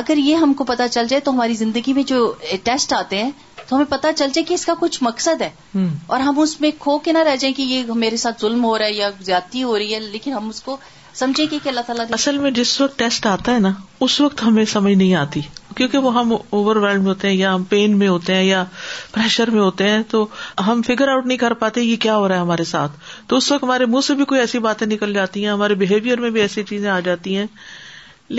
[0.01, 2.17] اگر یہ ہم کو پتا چل جائے تو ہماری زندگی میں جو
[2.63, 3.31] ٹیسٹ آتے ہیں
[3.67, 6.71] تو ہمیں پتا چل جائے کہ اس کا کچھ مقصد ہے اور ہم اس میں
[6.79, 9.63] کھو کے نہ رہ جائیں کہ یہ میرے ساتھ ظلم ہو رہا ہے یا زیادتی
[9.63, 10.77] ہو رہی ہے لیکن ہم اس کو
[11.19, 13.71] سمجھے گی کہ اللہ تعالیٰ اصل میں جس وقت ٹیسٹ آتا ہے نا
[14.05, 15.41] اس وقت ہمیں سمجھ نہیں آتی
[15.75, 18.63] کیونکہ وہ ہم اوور ویلڈ ہوتے ہیں یا ہم پین میں ہوتے ہیں یا
[19.11, 20.25] پریشر میں ہوتے ہیں تو
[20.67, 22.97] ہم فگر آؤٹ نہیں کر پاتے یہ کیا ہو رہا ہے ہمارے ساتھ
[23.27, 26.19] تو اس وقت ہمارے منہ سے بھی کوئی ایسی باتیں نکل جاتی ہیں ہمارے بہیویئر
[26.19, 27.45] میں بھی ایسی چیزیں آ جاتی ہیں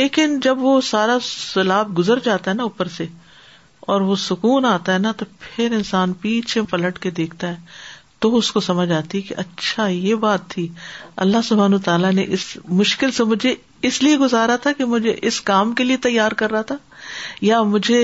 [0.00, 3.06] لیکن جب وہ سارا سیلاب گزر جاتا ہے نا اوپر سے
[3.92, 7.56] اور وہ سکون آتا ہے نا تو پھر انسان پیچھے پلٹ کے دیکھتا ہے
[8.24, 10.66] تو اس کو سمجھ آتی کہ اچھا یہ بات تھی
[11.24, 12.44] اللہ سبحان تعالیٰ نے اس
[12.78, 13.54] مشکل سے مجھے
[13.88, 16.76] اس لیے گزارا تھا کہ مجھے اس کام کے لیے تیار کر رہا تھا
[17.48, 17.98] یا مجھے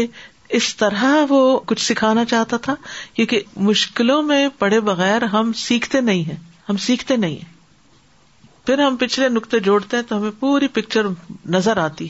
[0.58, 1.40] اس طرح وہ
[1.72, 2.74] کچھ سکھانا چاہتا تھا
[3.14, 6.36] کیونکہ مشکلوں میں پڑے بغیر ہم سیکھتے نہیں ہیں
[6.68, 11.06] ہم سیکھتے نہیں ہیں پھر ہم پچھلے نقطے جوڑتے ہیں تو ہمیں پوری پکچر
[11.56, 12.08] نظر آتی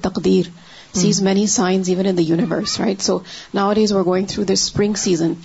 [0.00, 0.54] تقدیر
[1.02, 1.28] sees hmm.
[1.28, 3.06] many signs even in the universe, right?
[3.08, 5.38] So nowadays we're going through this spring season,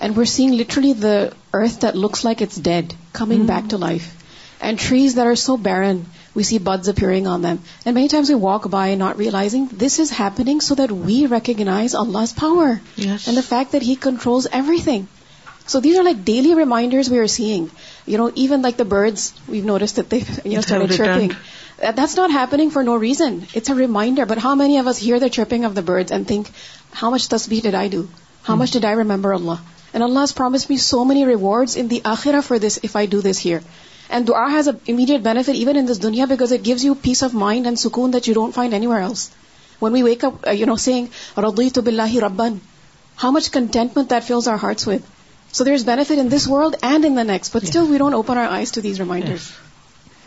[0.00, 3.74] and we're seeing literally the earth that looks like it's dead coming back hmm.
[3.76, 4.12] to life.
[4.60, 7.58] And trees that are so barren, we see buds appearing on them.
[7.84, 11.94] And many times we walk by not realizing this is happening so that we recognize
[11.94, 12.80] Allah's power.
[12.96, 13.28] Yes.
[13.28, 15.06] And the fact that He controls everything.
[15.66, 17.70] So these are like daily reminders we are seeing.
[18.06, 21.36] You know, even like the birds, we've noticed that they've started chirping.
[21.96, 25.82] Not happening for no reason it's reminder but how means hear the chirping of the
[25.86, 26.46] birds and think
[27.02, 29.50] how much تسبیر remember Allah
[29.92, 33.20] and Allah has promised me so many rewards in دخرا for this if I do
[33.30, 33.58] this here
[34.08, 37.34] and though are his immediate benefit even in دنیا because it gives you peace of
[37.44, 39.28] mind and سکون that you don't find any once
[39.82, 40.24] one we weak
[40.68, 42.56] no سیگوئی تو بلا ribbon
[43.22, 47.56] how much content our hearts what so there is before in this world and انسٹ
[47.56, 49.36] but we don't understand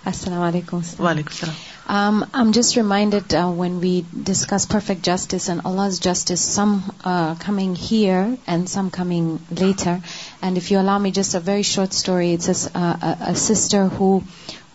[0.09, 0.83] Assalamu alaikum.
[0.97, 1.55] Wa alaikum salam.
[1.87, 7.35] Um, I'm just reminded uh, when we discuss perfect justice and Allah's justice, some uh,
[7.35, 10.01] coming here and some coming later.
[10.41, 13.85] And if you allow me just a very short story, it says uh, a sister
[13.85, 14.23] who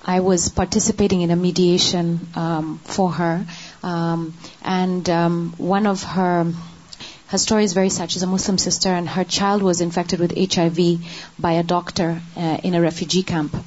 [0.04, 3.44] I was participating in a mediation um, for her.
[3.82, 4.34] Um,
[5.76, 6.52] one of her
[7.34, 8.08] story is very sad.
[8.08, 11.00] She's a Muslim sister and her child was infected with HIV
[11.40, 13.62] by a doctor in a refugee camp.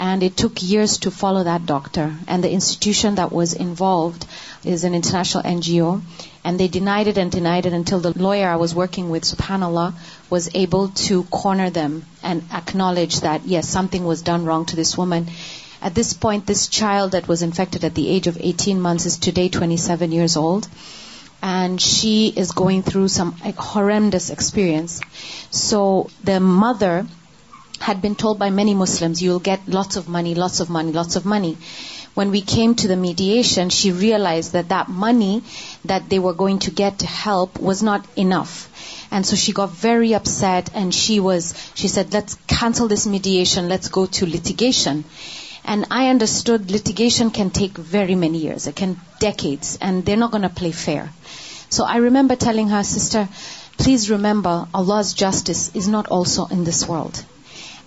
[0.00, 2.10] And it took years to follow that doctor.
[2.26, 4.24] And the institution that was involved
[4.64, 6.00] is an international NGO.
[6.42, 9.92] And they denied it until the lawyer I was working with, subhanAllah,
[10.30, 14.96] was able to corner them and acknowledge that, yes, something was done wrong to this
[14.96, 15.28] woman.
[15.82, 19.18] At this point, this child that was infected at the age of 18 months is
[19.18, 20.66] today 27 years old.
[21.42, 25.02] And she is going through some horrendous experience.
[25.50, 27.04] So the mother
[27.80, 30.92] had been told by many Muslims, you will get lots of money, lots of money,
[30.92, 31.56] lots of money.
[32.12, 35.42] When we came to the mediation, she realized that that money
[35.86, 38.66] that they were going to get to help was not enough.
[39.10, 44.06] And so she got very upset, and she said, let's cancel this mediation, let's go
[44.06, 45.04] to litigation.
[45.64, 50.32] And I understood litigation can take very many years, it can decades, and they're not
[50.32, 51.10] going to play fair.
[51.70, 53.28] So I remember telling her, sister,
[53.78, 57.24] please remember Allah's justice is not also in this world.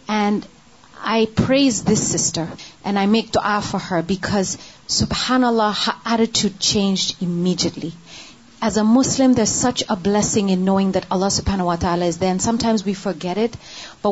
[0.08, 2.46] س sister
[2.84, 4.56] and I make to off her because
[5.00, 7.90] سبحان اللہ her to change immediately
[8.68, 12.20] as a Muslim the such a blessing and knowing that Allah سبحان و تعالیٰ is
[12.22, 13.56] then sometimes we forget it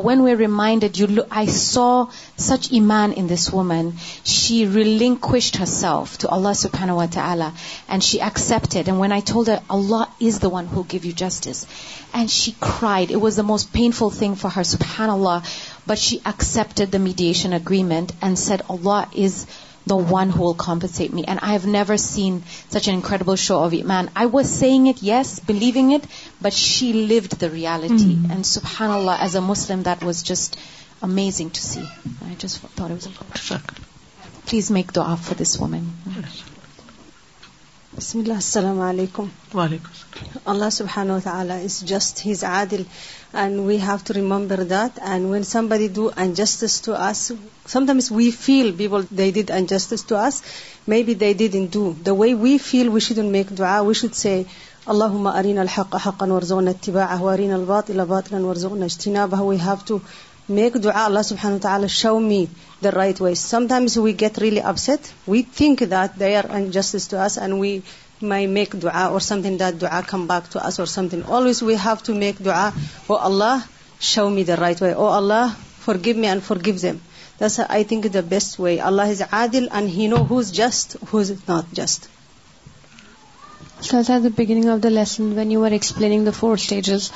[0.05, 1.87] been we are remind you I saw
[2.49, 3.89] such a man in this woman
[4.33, 7.49] she really link خوش herself to اللہ سبحان و تعالی
[7.87, 11.65] and she accepted and when I told Allah is the one who give you justice
[12.13, 15.39] and she cried it was the most painful thing for her سبحان اللہ
[15.91, 19.45] but she accept the mediation agreement and سٹ Allah is
[19.89, 22.37] the one who comfort me and I have never seen
[22.73, 26.05] such an incredible show of main I was seeing it yes believing it
[26.43, 30.55] but she live the reality and سبحان اللہ as a Muslim that was just
[31.09, 32.81] amazing to same
[34.49, 34.91] please make
[35.25, 35.87] for this woman
[38.31, 39.25] السلام علیکم
[40.51, 40.69] Allah
[43.41, 47.21] and we have to remember that and when somebody do injustice to us
[47.85, 50.41] sometimes we feel be will they did injustice to us
[51.09, 54.15] maybe they did in do the way we feel we should make دعا we should
[54.23, 54.41] say
[54.93, 59.75] اللہ ارین الحق حق ان ورژون اتباع ارین الباط الباط ان ورژون اجتناب وی have
[59.87, 59.97] to
[60.57, 62.43] make دعا اللہ سبحانہ تعالی show me
[62.83, 63.33] the right way
[63.69, 67.79] sometimes we get really upset we think that they are injustice to us and we
[68.29, 68.75] may make
[69.21, 73.63] some thinking always we have to make do Allah
[74.13, 75.53] show me the right O Allah
[76.05, 76.91] forgive me and forgive
[77.39, 78.61] this I think the best
[80.53, 82.05] just who's not just
[83.93, 87.09] at the beginning of the lesson when you are explaining the four stages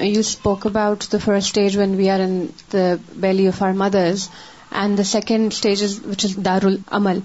[0.00, 4.28] you spoke about the first stage when we are in the value of our mothers
[4.82, 7.18] and the second stages which is دار المل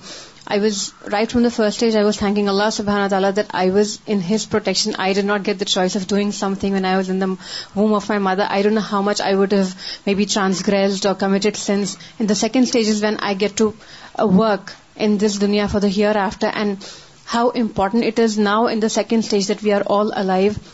[0.48, 3.48] I was, right from the first stage, I was thanking Allah subhanahu wa ta'ala that
[3.62, 4.96] I was in His protection.
[5.06, 7.94] I did not get the choice of doing something when I was in the womb
[8.00, 8.46] of my mother.
[8.48, 9.74] I don't know how much I would have
[10.06, 11.98] maybe transgressed or committed sins.
[12.20, 14.76] And the second stage is when I get to uh, work
[15.08, 16.90] in this dunya for the hereafter, and
[17.26, 20.66] how important it is now in the second stage that we are all alive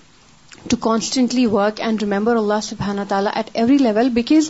[0.70, 4.50] to constantly work and remember Allah subhanahu wa ta'ala at every level, because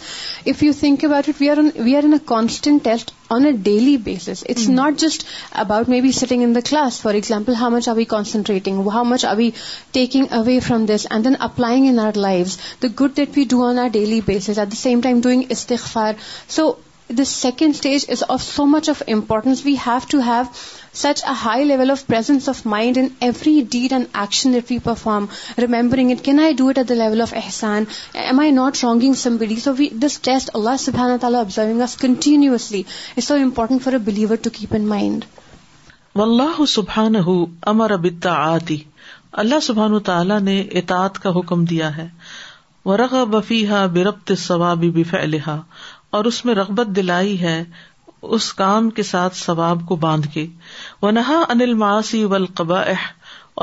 [0.53, 4.43] if you think about it, we are in a constant test on a daily basis.
[4.55, 4.75] It's hmm.
[4.75, 5.25] not just
[5.65, 9.25] about maybe sitting in the class, for example, how much are we concentrating, how much
[9.25, 9.53] are we
[9.93, 13.63] taking away from this and then applying in our lives, the good that we do
[13.63, 16.15] on our daily basis, at the same time doing istighfar.
[16.47, 19.63] So the second stage is of so much of importance.
[19.65, 22.97] We have to have such a high level offence of mind
[25.57, 26.25] remembering it
[34.55, 35.25] keep in mind
[36.23, 37.15] امر سبحان
[39.31, 42.07] اللہ سبحان تعالیٰ نے اطاعت کا حکم دیا ہے
[42.85, 45.59] ورغب فیھا بربط الثواب بفعلھا
[46.17, 47.63] اور اس میں رغبت دلائی ہے
[48.35, 50.45] اس کام کے ساتھ ثواب کو باندھ کے
[51.01, 52.81] وہ نہا انل ماسی و القبا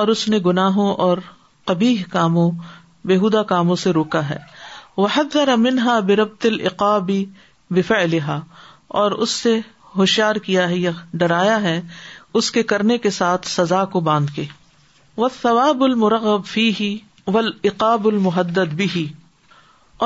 [0.01, 1.18] اور اس نے گناہوں اور
[1.66, 2.51] کبھی کاموں
[3.09, 4.37] بےحدہ کاموں سے روکا ہے
[4.97, 7.25] وہ ذرا منہا بربت العقابی
[8.03, 8.38] الحا
[9.03, 9.59] اور اس سے
[9.97, 10.90] ہوشیار کیا ہے یا
[11.23, 11.81] ڈرایا ہے
[12.40, 14.44] اس کے کرنے کے ساتھ سزا کو باندھ کے
[15.23, 19.07] وہ ثواب المرغب فی المرغبی ولعقاب المحدت بھی ہی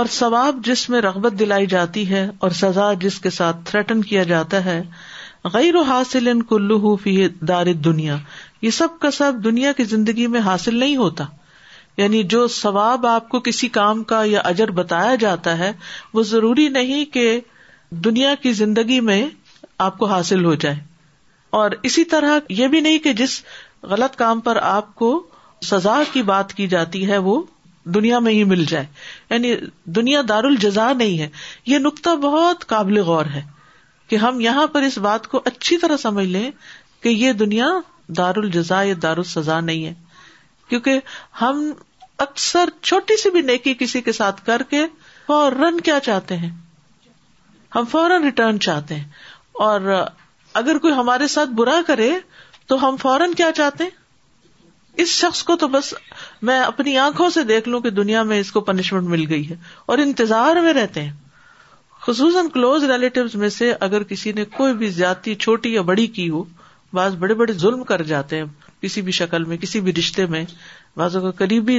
[0.00, 4.22] اور ثواب جس میں رغبت دلائی جاتی ہے اور سزا جس کے ساتھ تھریٹن کیا
[4.31, 4.81] جاتا ہے
[5.55, 7.16] غیر و حاصل ان کلو فی
[7.48, 8.16] دار دنیا
[8.62, 11.24] یہ سب کا سب دنیا کی زندگی میں حاصل نہیں ہوتا
[11.96, 15.70] یعنی جو ثواب آپ کو کسی کام کا یا اجر بتایا جاتا ہے
[16.14, 17.40] وہ ضروری نہیں کہ
[18.05, 19.22] دنیا کی زندگی میں
[19.88, 20.76] آپ کو حاصل ہو جائے
[21.61, 23.40] اور اسی طرح یہ بھی نہیں کہ جس
[23.90, 25.12] غلط کام پر آپ کو
[25.70, 27.42] سزا کی بات کی جاتی ہے وہ
[27.94, 28.84] دنیا میں ہی مل جائے
[29.30, 29.54] یعنی
[29.96, 31.28] دنیا دار الجزا نہیں ہے
[31.66, 33.42] یہ نقطہ بہت قابل غور ہے
[34.08, 36.50] کہ ہم یہاں پر اس بات کو اچھی طرح سمجھ لیں
[37.02, 37.68] کہ یہ دنیا
[38.18, 39.92] دار الجزا یا دار السزا نہیں ہے
[40.68, 41.00] کیونکہ
[41.40, 41.70] ہم
[42.26, 44.84] اکثر چھوٹی سی بھی نیکی کسی کے ساتھ کر کے
[45.26, 46.50] فوراً کیا چاہتے ہیں
[47.74, 49.08] ہم فوراً ریٹرن چاہتے ہیں
[49.66, 49.92] اور
[50.60, 52.10] اگر کوئی ہمارے ساتھ برا کرے
[52.68, 53.90] تو ہم فوراً کیا چاہتے ہیں
[55.00, 55.92] اس شخص کو تو بس
[56.48, 59.55] میں اپنی آنکھوں سے دیکھ لوں کہ دنیا میں اس کو پنشمنٹ مل گئی ہے
[59.92, 61.12] اور انتظار میں رہتے ہیں
[62.07, 66.28] خصوصاً کلوز ریلیٹو میں سے اگر کسی نے کوئی بھی زیادتی چھوٹی یا بڑی کی
[66.31, 66.42] ہو
[66.94, 68.44] بعض بڑے بڑے ظلم کر جاتے ہیں
[68.83, 70.44] کسی بھی شکل میں کسی بھی رشتے میں
[70.96, 71.78] بعض اگر قریبی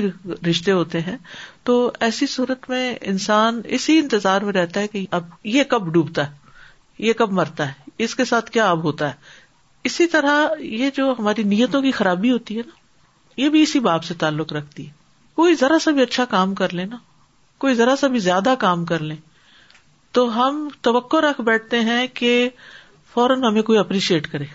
[0.49, 1.17] رشتے ہوتے ہیں
[1.63, 1.76] تو
[2.08, 5.23] ایسی صورت میں انسان اسی انتظار میں رہتا ہے کہ اب
[5.56, 6.52] یہ کب ڈوبتا ہے
[7.08, 9.32] یہ کب مرتا ہے اس کے ساتھ کیا اب ہوتا ہے
[9.89, 12.82] اسی طرح یہ جو ہماری نیتوں کی خرابی ہوتی ہے نا
[13.38, 14.91] یہ بھی اسی باب سے تعلق رکھتی ہے
[15.36, 16.98] کوئی ذرا سا بھی اچھا کام کر لے نا
[17.63, 19.15] کوئی ذرا سا بھی زیادہ کام کر لیں
[20.17, 22.34] تو ہم توقع رکھ بیٹھتے ہیں کہ
[23.13, 24.46] فوراً ہمیں کوئی اپریشیٹ کرے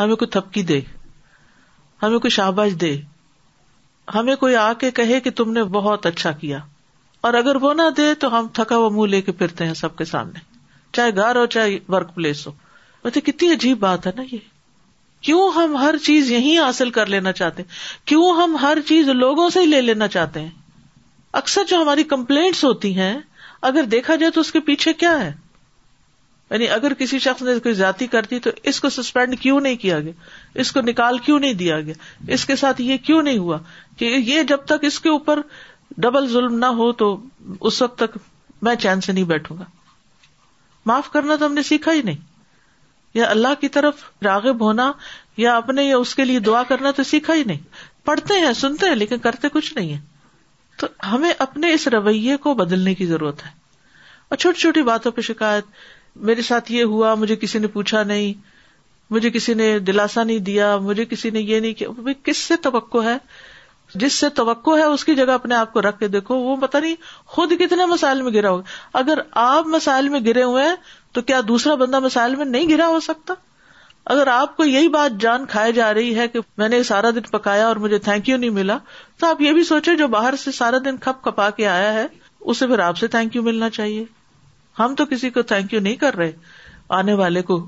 [0.00, 0.80] ہمیں کوئی تھپکی دے
[2.02, 2.96] ہمیں کوئی شاباش دے
[4.14, 6.58] ہمیں کوئی آ کے کہے کہ تم نے بہت اچھا کیا
[7.26, 9.96] اور اگر وہ نہ دے تو ہم تھکا ہوا منہ لے کے پھرتے ہیں سب
[9.96, 10.40] کے سامنے
[10.96, 12.52] چاہے گھر ہو چاہے ورک پلیس ہو
[13.04, 14.38] مطلب کتنی عجیب بات ہے نا یہ
[15.26, 19.48] کیوں ہم ہر چیز یہی حاصل کر لینا چاہتے ہیں کیوں ہم ہر چیز لوگوں
[19.50, 20.50] سے ہی لے لینا چاہتے ہیں
[21.40, 23.18] اکثر جو ہماری کمپلینٹس ہوتی ہیں
[23.68, 25.32] اگر دیکھا جائے تو اس کے پیچھے کیا ہے
[26.50, 29.76] یعنی اگر کسی شخص نے کوئی زیادتی کر دی تو اس کو سسپینڈ کیوں نہیں
[29.76, 30.12] کیا گیا
[30.64, 31.94] اس کو نکال کیوں نہیں دیا گیا
[32.36, 33.58] اس کے ساتھ یہ کیوں نہیں ہوا
[33.96, 35.40] کہ یہ جب تک اس کے اوپر
[36.06, 37.16] ڈبل ظلم نہ ہو تو
[37.60, 38.16] اس وقت تک
[38.68, 39.64] میں چین سے نہیں بیٹھوں گا
[40.86, 42.26] معاف کرنا تو ہم نے سیکھا ہی نہیں
[43.18, 44.90] یا اللہ کی طرف راغب ہونا
[45.44, 48.88] یا اپنے یا اس کے لیے دعا کرنا تو سیکھا ہی نہیں پڑھتے ہیں سنتے
[48.88, 49.98] ہیں لیکن کرتے کچھ نہیں ہے
[50.80, 53.50] تو ہمیں اپنے اس رویے کو بدلنے کی ضرورت ہے
[54.28, 55.74] اور چھوٹی چھوٹی باتوں پہ شکایت
[56.30, 58.56] میرے ساتھ یہ ہوا مجھے کسی نے پوچھا نہیں
[59.16, 63.02] مجھے کسی نے دلاسا نہیں دیا مجھے کسی نے یہ نہیں کیا کس سے توقع
[63.04, 63.16] ہے
[64.02, 66.78] جس سے توقع ہے اس کی جگہ اپنے آپ کو رکھ کے دیکھو وہ پتا
[66.86, 66.94] نہیں
[67.36, 70.74] خود کتنے مسائل میں گرا ہوگا اگر آپ مسائل میں گرے ہوئے ہیں
[71.18, 73.34] تو کیا دوسرا بندہ مسائل میں نہیں گرا ہو سکتا
[74.12, 77.22] اگر آپ کو یہی بات جان کھائے جا رہی ہے کہ میں نے سارا دن
[77.30, 78.76] پکایا اور مجھے تھینک یو نہیں ملا
[79.20, 82.06] تو آپ یہ بھی سوچے جو باہر سے سارا دن کھپ کھپا کے آیا ہے
[82.40, 84.04] اسے پھر آپ سے تھینک یو ملنا چاہیے
[84.78, 86.30] ہم تو کسی کو تھینک یو نہیں کر رہے
[87.00, 87.58] آنے والے کو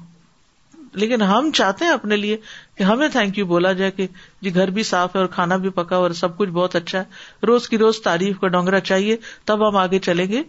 [1.03, 2.37] لیکن ہم چاہتے ہیں اپنے لیے
[2.77, 4.07] کہ ہمیں تھینک یو بولا جائے کہ
[4.43, 7.47] جی گھر بھی صاف ہے اور کھانا بھی پکا اور سب کچھ بہت اچھا ہے
[7.47, 9.17] روز کی روز تعریف کا ڈونگرا چاہیے
[9.51, 10.43] تب ہم آگے چلیں گے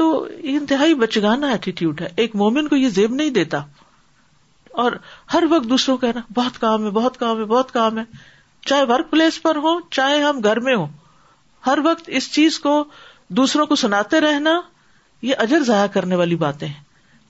[0.00, 0.06] تو
[0.42, 3.60] یہ انتہائی بچگانا ایٹی ٹیوڈ ہے ایک مومن کو یہ زیب نہیں دیتا
[4.82, 4.92] اور
[5.32, 8.02] ہر وقت دوسروں کہنا بہت کام ہے بہت کام ہے بہت کام ہے
[8.66, 10.86] چاہے ورک پلیس پر ہو چاہے ہم گھر میں ہوں
[11.66, 12.82] ہر وقت اس چیز کو
[13.40, 14.60] دوسروں کو سناتے رہنا
[15.22, 16.68] یہ اجر ضائع کرنے والی باتیں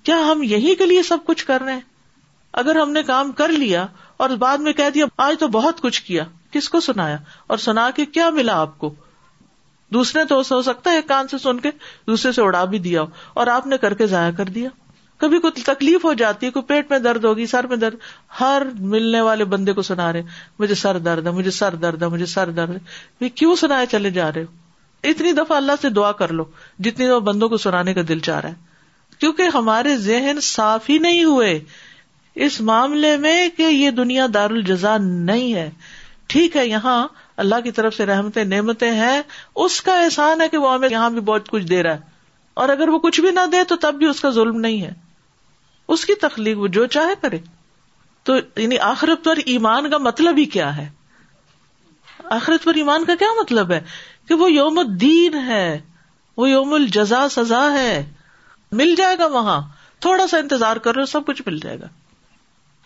[0.05, 1.81] کیا ہم یہیں کے لیے سب کچھ کر رہے ہیں
[2.63, 3.87] اگر ہم نے کام کر لیا
[4.21, 7.17] اور بعد میں کہہ دیا آج تو بہت کچھ کیا کس کو سنایا
[7.55, 8.95] اور سنا کے کیا ملا آپ کو
[9.95, 11.71] دوسرے تو ہو سکتا ہے کان سے سن کے
[12.07, 13.03] دوسرے سے اڑا بھی دیا
[13.41, 14.69] اور آپ نے کر کے ضائع کر دیا
[15.21, 17.95] کبھی کچھ تکلیف ہو جاتی ہے کوئی پیٹ میں درد ہوگی سر میں درد
[18.41, 20.23] ہر ملنے والے بندے کو سنا رہے
[20.59, 22.77] مجھے سر درد ہے مجھے سر درد ہے مجھے سر درد
[23.23, 26.45] ہے کیوں سنا چلے جا رہے ہو اتنی دفعہ اللہ سے دعا کر لو
[26.85, 28.71] جتنی دفعہ بندوں کو سنانے کا دل چاہ رہا ہے
[29.19, 31.59] کیونکہ ہمارے ذہن صاف ہی نہیں ہوئے
[32.45, 35.69] اس معاملے میں کہ یہ دنیا دار الجزا نہیں ہے
[36.33, 37.07] ٹھیک ہے یہاں
[37.43, 39.21] اللہ کی طرف سے رحمتیں نعمتیں ہیں
[39.65, 42.11] اس کا احسان ہے کہ وہ ہمیں یہاں بھی بہت کچھ دے رہا ہے
[42.63, 44.91] اور اگر وہ کچھ بھی نہ دے تو تب بھی اس کا ظلم نہیں ہے
[45.95, 47.39] اس کی تخلیق وہ جو چاہے کرے
[48.25, 50.89] تو یعنی آخرت پر ایمان کا مطلب ہی کیا ہے
[52.37, 53.81] آخرت پر ایمان کا کیا مطلب ہے
[54.29, 55.79] کہ وہ یوم الدین ہے
[56.37, 58.05] وہ یوم الجزا سزا ہے
[58.83, 59.61] مل جائے گا وہاں
[60.01, 61.89] تھوڑا سا انتظار کرو سب کچھ مل جائے گا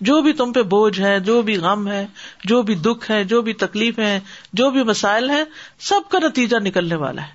[0.09, 2.05] جو بھی تم پہ بوجھ ہے جو بھی غم ہے
[2.49, 4.19] جو بھی دکھ ہے جو بھی تکلیف ہے
[4.61, 5.45] جو بھی مسائل ہیں
[5.89, 7.35] سب کا نتیجہ نکلنے والا ہے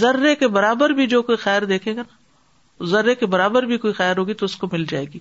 [0.00, 3.92] ذرے کے برابر بھی جو کوئی خیر دیکھے گا نا ذرے کے برابر بھی کوئی
[3.94, 5.18] خیر ہوگی تو اس کو مل جائے گی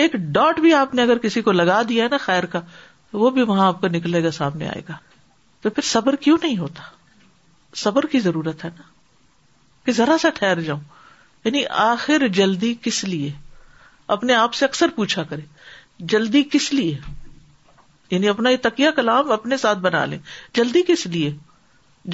[0.00, 2.60] ایک ڈاٹ بھی آپ نے اگر کسی کو لگا دیا ہے نا خیر کا
[3.22, 4.96] وہ بھی وہاں آپ کو نکلے گا سامنے آئے گا
[5.62, 6.82] تو پھر صبر کیوں نہیں ہوتا
[7.84, 8.82] صبر کی ضرورت ہے نا
[9.84, 10.80] کہ ذرا سا ٹھہر جاؤں
[11.44, 13.30] یعنی آخر جلدی کس لیے
[14.16, 15.42] اپنے آپ سے اکثر پوچھا کرے
[16.12, 16.96] جلدی کس لیے
[18.10, 20.18] یعنی اپنا یہ تکیا کلام اپنے ساتھ بنا لیں
[20.54, 21.30] جلدی کس لیے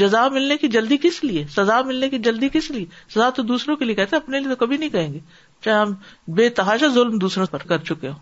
[0.00, 3.76] جزا ملنے کی جلدی کس لیے سزا ملنے کی جلدی کس لیے سزا تو دوسروں
[3.76, 5.18] کے لیے کہتے ہیں اپنے لیے تو کبھی نہیں کہیں گے
[5.64, 5.92] چاہے ہم
[6.40, 8.18] بے تحاشا ظلم دوسروں پر کر چکے ہوں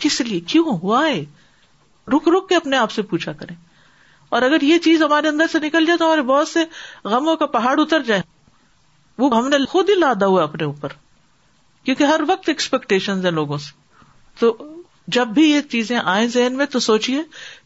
[0.00, 1.20] کس لیے کیوں ہوا ہے
[2.14, 3.54] رک رک کے اپنے آپ سے پوچھا کریں
[4.30, 6.60] اور اگر یہ چیز ہمارے اندر سے نکل جائے تو ہمارے بہت سے
[7.12, 8.22] غموں کا پہاڑ اتر جائے
[9.18, 10.92] وہ ہم نے خود ہی لادا ہوا اپنے اوپر
[11.84, 13.72] کیونکہ ہر وقت ایکسپیکٹیشن ہے لوگوں سے
[14.40, 14.56] تو
[15.16, 17.22] جب بھی یہ چیزیں آئے ذہن میں تو سوچیے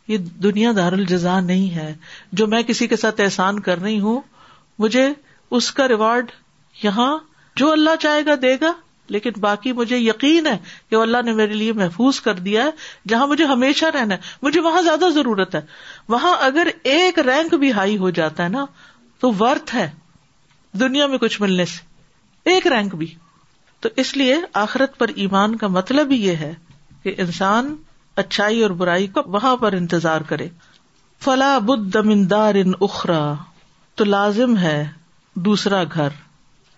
[0.08, 1.92] یہ دنیا دار الجزا نہیں ہے
[2.40, 4.20] جو میں کسی کے ساتھ احسان کر رہی ہوں
[4.84, 5.06] مجھے
[5.58, 6.30] اس کا ریوارڈ
[6.82, 7.12] یہاں
[7.56, 8.72] جو اللہ چاہے گا دے گا
[9.14, 10.56] لیکن باقی مجھے یقین ہے
[10.90, 12.70] کہ اللہ نے میرے لیے محفوظ کر دیا ہے
[13.08, 15.60] جہاں مجھے ہمیشہ رہنا ہے مجھے وہاں زیادہ ضرورت ہے
[16.08, 18.64] وہاں اگر ایک رینک بھی ہائی ہو جاتا ہے نا
[19.20, 19.88] تو ورتھ ہے
[20.80, 23.06] دنیا میں کچھ ملنے سے ایک رینک بھی
[23.84, 26.52] تو اس لیے آخرت پر ایمان کا مطلب ہی یہ ہے
[27.02, 27.74] کہ انسان
[28.22, 30.48] اچھائی اور برائی کا وہاں پر انتظار کرے
[31.24, 33.22] فلا بدھ دمندار ان اخرا
[33.96, 34.76] تو لازم ہے
[35.46, 36.08] دوسرا گھر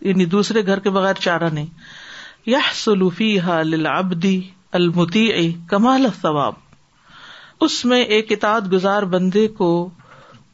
[0.08, 1.66] یعنی دوسرے گھر کے بغیر چارہ نہیں
[2.46, 4.38] یہ سلوفی ہا لبدی
[4.80, 5.28] المتی
[5.70, 6.64] کمال ثواب
[7.64, 9.68] اس میں ایک اتاد گزار بندے کو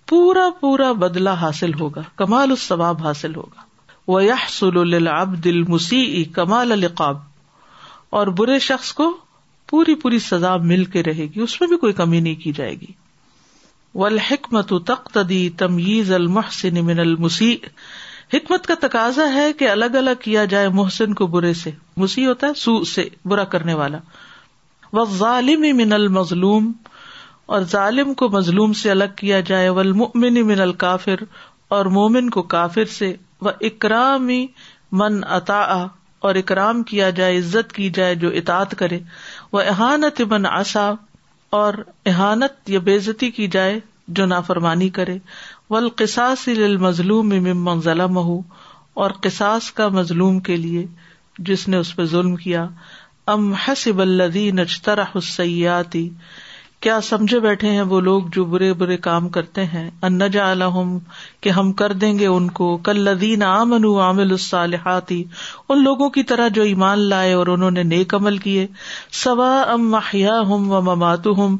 [0.09, 3.65] پورا پورا بدلہ حاصل ہوگا کمال الثواب حاصل ہوگا
[4.11, 5.63] وہ یا سل اب دل
[6.35, 7.17] کمال القاب
[8.21, 9.11] اور برے شخص کو
[9.71, 12.75] پوری پوری سزا مل کے رہے گی اس میں بھی کوئی کمی نہیں کی جائے
[12.81, 12.93] گی
[14.05, 17.57] و تقتدی تمیز المحسن من المحنسی
[18.35, 21.71] حکمت کا تقاضا ہے کہ الگ الگ کیا جائے محسن کو برے سے
[22.05, 23.99] مسیح ہوتا ہے سو سے برا کرنے والا
[24.99, 26.73] وہ المظلوم
[27.55, 31.23] اور ظالم کو مظلوم سے الگ کیا جائے والمؤمن من القافر
[31.77, 34.29] اور مومن کو کافر سے و اکرام
[35.03, 35.61] من اطا
[36.29, 38.99] اور اکرام کیا جائے عزت کی جائے جو اطاط کرے
[39.53, 40.91] وہ احانت من آسا
[41.61, 41.75] اور
[42.07, 43.79] احانت یا بےزتی کی جائے
[44.19, 45.17] جو نافرمانی کرے
[45.71, 50.87] والقصاص للمظلوم مظلوم ظلم اور قساس کا مظلوم کے لیے
[51.51, 52.67] جس نے اس پہ ظلم کیا
[53.35, 56.09] ام حسب اللہ نجترا حسیاتی
[56.83, 60.69] کیا سمجھے بیٹھے ہیں وہ لوگ جو برے برے کام کرتے ہیں انجا علا
[61.43, 65.23] کہ ہم کر دیں گے ان کو کلین آمن عامل الصالحاتی
[65.69, 68.67] ان لوگوں کی طرح جو ایمان لائے اور انہوں نے نیک عمل کیے
[69.23, 71.57] سوا ام محیا ہم و مماتو ہم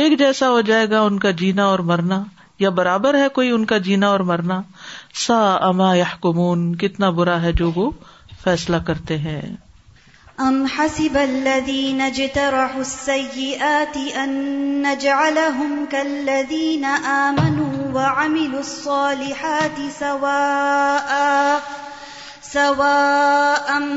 [0.00, 2.22] ایک جیسا ہو جائے گا ان کا جینا اور مرنا
[2.66, 4.60] یا برابر ہے کوئی ان کا جینا اور مرنا
[5.26, 5.38] سا
[5.68, 7.90] اما یا کمون کتنا برا ہے جو وہ
[8.44, 9.40] فیصلہ کرتے ہیں
[10.46, 12.54] ام ہلدی نتر
[12.86, 17.98] سئی آتی انالدین آ منو و
[18.32, 20.40] متی سوا
[22.52, 23.88] سو ام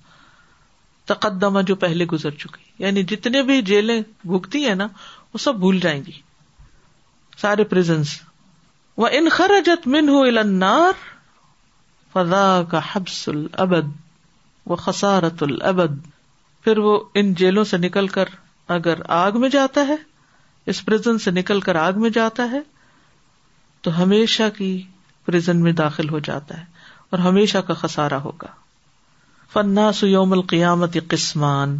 [1.12, 4.00] تقدمہ جو پہلے گزر چکی یعنی جتنے بھی جیلیں
[4.32, 4.88] بھگتی ہیں نا
[5.34, 6.12] وہ سب بھول جائیں گی
[7.42, 7.64] سارے
[9.04, 11.00] وہ ان خرجت النار
[12.14, 13.96] فضا کا حبس العبد
[14.84, 15.96] خسارت البد
[16.64, 18.36] پھر وہ ان جیلوں سے نکل کر
[18.80, 19.96] اگر آگ میں جاتا ہے
[20.74, 20.84] اس
[21.24, 22.60] سے نکل کر آگ میں جاتا ہے
[23.84, 24.72] تو ہمیشہ کی
[25.26, 26.66] پرزن میں داخل ہو جاتا ہے
[27.12, 28.48] اور ہمیشہ کا خسارا ہوگا
[29.54, 31.78] فنا سیوم القیامت قسمان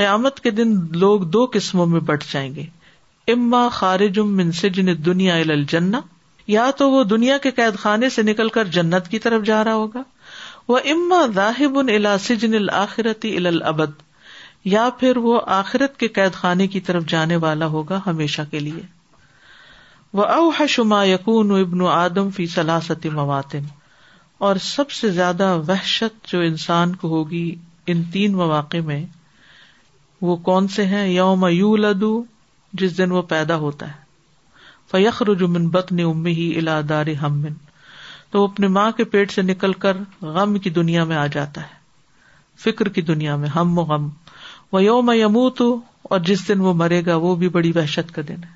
[0.00, 2.64] قیامت کے دن لوگ دو قسموں میں بٹ جائیں گے
[3.32, 6.00] اما خارج من سجن دنیا الجنا
[6.54, 9.74] یا تو وہ دنیا کے قید خانے سے نکل کر جنت کی طرف جا رہا
[9.74, 10.02] ہوگا
[10.68, 14.02] وہ اما ذاہب الا سجن الآخرتی الا العبد
[14.74, 18.80] یا پھر وہ آخرت کے قید خانے کی طرف جانے والا ہوگا ہمیشہ کے لیے
[20.14, 23.64] و اوح شما یقون ابن و آدم فی سلاست مواتن
[24.48, 27.44] اور سب سے زیادہ وحشت جو انسان کو ہوگی
[27.92, 29.04] ان تین مواقع میں
[30.22, 32.14] وہ کون سے ہیں یوم یو لدو
[32.80, 34.04] جس دن وہ پیدا ہوتا ہے
[34.90, 37.54] فیخر جمن بت نے امی الا دار ہمن
[38.30, 39.96] تو وہ اپنی ماں کے پیٹ سے نکل کر
[40.34, 41.74] غم کی دنیا میں آ جاتا ہے
[42.64, 44.08] فکر کی دنیا میں ہم و غم
[44.72, 45.74] وہ یوم یمو تو
[46.10, 48.54] اور جس دن وہ مرے گا وہ بھی بڑی وحشت کا دن ہے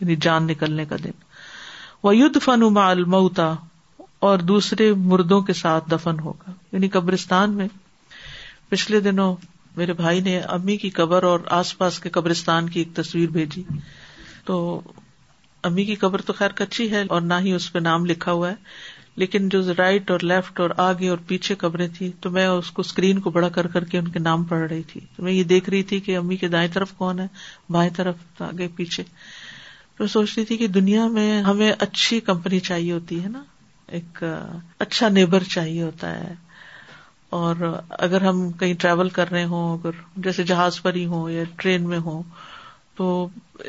[0.00, 1.24] یعنی جان نکلنے کا دن
[2.02, 3.52] وہ المتا
[4.26, 7.66] اور دوسرے مردوں کے ساتھ دفن ہوگا یعنی قبرستان میں
[8.68, 9.34] پچھلے دنوں
[9.76, 13.62] میرے بھائی نے امی کی قبر اور آس پاس کے قبرستان کی ایک تصویر بھیجی
[14.44, 14.56] تو
[15.68, 18.50] امی کی قبر تو خیر کچی ہے اور نہ ہی اس پہ نام لکھا ہوا
[18.50, 18.54] ہے
[19.22, 22.82] لیکن جو رائٹ اور لیفٹ اور آگے اور پیچھے قبریں تھی تو میں اس کو
[22.86, 25.44] اسکرین کو بڑا کر کر کے ان کے نام پڑھ رہی تھی تو میں یہ
[25.52, 27.26] دیکھ رہی تھی کہ امی کے دائیں طرف کون ہے
[27.72, 29.04] بائیں طرف آگے پیچھے
[30.04, 33.42] سوچ رہی تھی کہ دنیا میں ہمیں اچھی کمپنی چاہیے ہوتی ہے نا
[33.98, 34.22] ایک
[34.84, 36.34] اچھا نیبر چاہیے ہوتا ہے
[37.38, 37.56] اور
[37.98, 41.88] اگر ہم کہیں ٹریول کر رہے ہوں اگر جیسے جہاز پر ہی ہوں یا ٹرین
[41.88, 42.22] میں ہوں
[42.96, 43.06] تو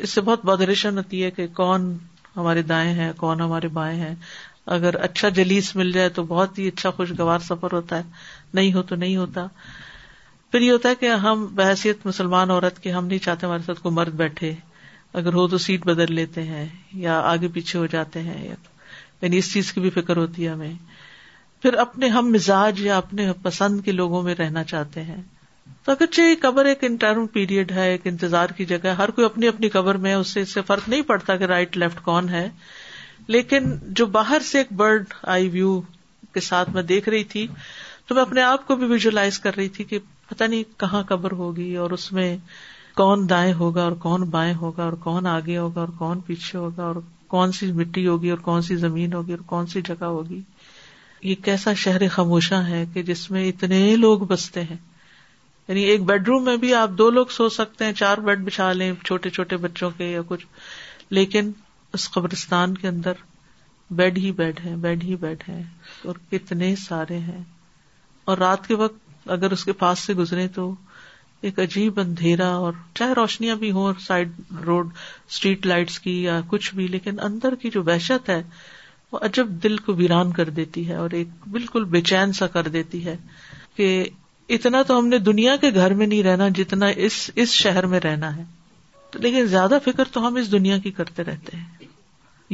[0.01, 1.95] اس سے بہت بادریشن ہوتی ہے کہ کون
[2.35, 4.13] ہمارے دائیں ہیں کون ہمارے بائیں ہیں
[4.75, 8.03] اگر اچھا جلیس مل جائے تو بہت ہی اچھا خوشگوار سفر ہوتا ہے
[8.53, 9.47] نہیں ہو تو نہیں ہوتا
[10.51, 13.79] پھر یہ ہوتا ہے کہ ہم بحثیت مسلمان عورت کے ہم نہیں چاہتے ہمارے ساتھ
[13.81, 14.53] کوئی مرد بیٹھے
[15.19, 16.65] اگر ہو تو سیٹ بدل لیتے ہیں
[17.03, 18.55] یا آگے پیچھے ہو جاتے ہیں یا
[19.21, 20.73] یعنی اس چیز کی بھی فکر ہوتی ہے ہمیں
[21.61, 25.21] پھر اپنے ہم مزاج یا اپنے پسند کے لوگوں میں رہنا چاہتے ہیں
[25.85, 29.69] تو اگرچہ قبر ایک انٹرم پیریڈ ہے ایک انتظار کی جگہ ہر کوئی اپنی اپنی
[29.69, 32.47] قبر میں اس سے اس سے فرق نہیں پڑتا کہ رائٹ لیفٹ کون ہے
[33.35, 35.05] لیکن جو باہر سے ایک برڈ
[35.35, 35.79] آئی ویو
[36.33, 37.47] کے ساتھ میں دیکھ رہی تھی
[38.07, 39.99] تو میں اپنے آپ کو بھی ویژلائز کر رہی تھی کہ
[40.29, 42.35] پتا نہیں کہاں قبر ہوگی اور اس میں
[42.97, 46.83] کون دائیں ہوگا اور کون بائیں ہوگا اور کون آگے ہوگا اور کون پیچھے ہوگا
[46.83, 46.95] اور
[47.33, 50.41] کون سی مٹی ہوگی اور کون سی زمین ہوگی اور کون سی جگہ ہوگی
[51.29, 54.77] یہ کیسا شہر خاموشاں ہے کہ جس میں اتنے لوگ بستے ہیں
[55.67, 58.71] یعنی ایک بیڈ روم میں بھی آپ دو لوگ سو سکتے ہیں چار بیڈ بچھا
[58.79, 60.45] لیں چھوٹے چھوٹے بچوں کے یا کچھ
[61.19, 61.51] لیکن
[61.97, 63.21] اس قبرستان کے اندر
[64.01, 65.61] بیڈ ہی بیڈ ہے بیڈ ہی بیڈ ہے
[66.05, 67.41] اور کتنے سارے ہیں
[68.31, 70.73] اور رات کے وقت اگر اس کے پاس سے گزرے تو
[71.45, 74.31] ایک عجیب اندھیرا اور چاہے روشنیاں بھی ہوں سائڈ
[74.67, 74.89] روڈ
[75.31, 78.41] اسٹریٹ لائٹس کی یا کچھ بھی لیکن اندر کی جو وحشت ہے
[79.11, 82.67] وہ عجب دل کو ویران کر دیتی ہے اور ایک بالکل بے چین سا کر
[82.77, 83.15] دیتی ہے
[83.75, 83.89] کہ
[84.55, 87.99] اتنا تو ہم نے دنیا کے گھر میں نہیں رہنا جتنا اس اس شہر میں
[88.03, 88.43] رہنا ہے
[89.11, 91.87] تو لیکن زیادہ فکر تو ہم اس دنیا کی کرتے رہتے ہیں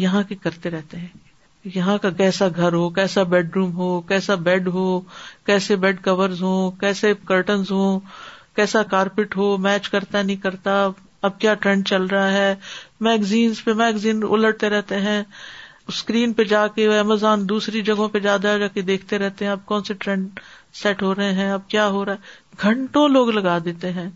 [0.04, 4.36] یہاں کی کرتے رہتے ہیں یہاں کا کیسا گھر ہو کیسا بیڈ روم ہو کیسا
[4.48, 5.00] بیڈ ہو
[5.46, 8.00] کیسے بیڈ کورز ہوں کیسے کرٹنز ہوں
[8.56, 10.74] کیسا کارپیٹ ہو میچ کرتا نہیں کرتا
[11.28, 12.54] اب کیا ٹرینڈ چل رہا ہے
[13.08, 15.22] میگزینس پہ میگزین الٹتے رہتے ہیں
[15.92, 19.66] اسکرین پہ جا کے امیزون دوسری جگہوں پہ زیادہ جا کے دیکھتے رہتے ہیں اب
[19.72, 20.40] کون سے ٹرینڈ
[20.82, 24.10] سیٹ ہو رہے ہیں اب کیا ہو رہا ہے گھنٹوں لوگ لگا دیتے ہیں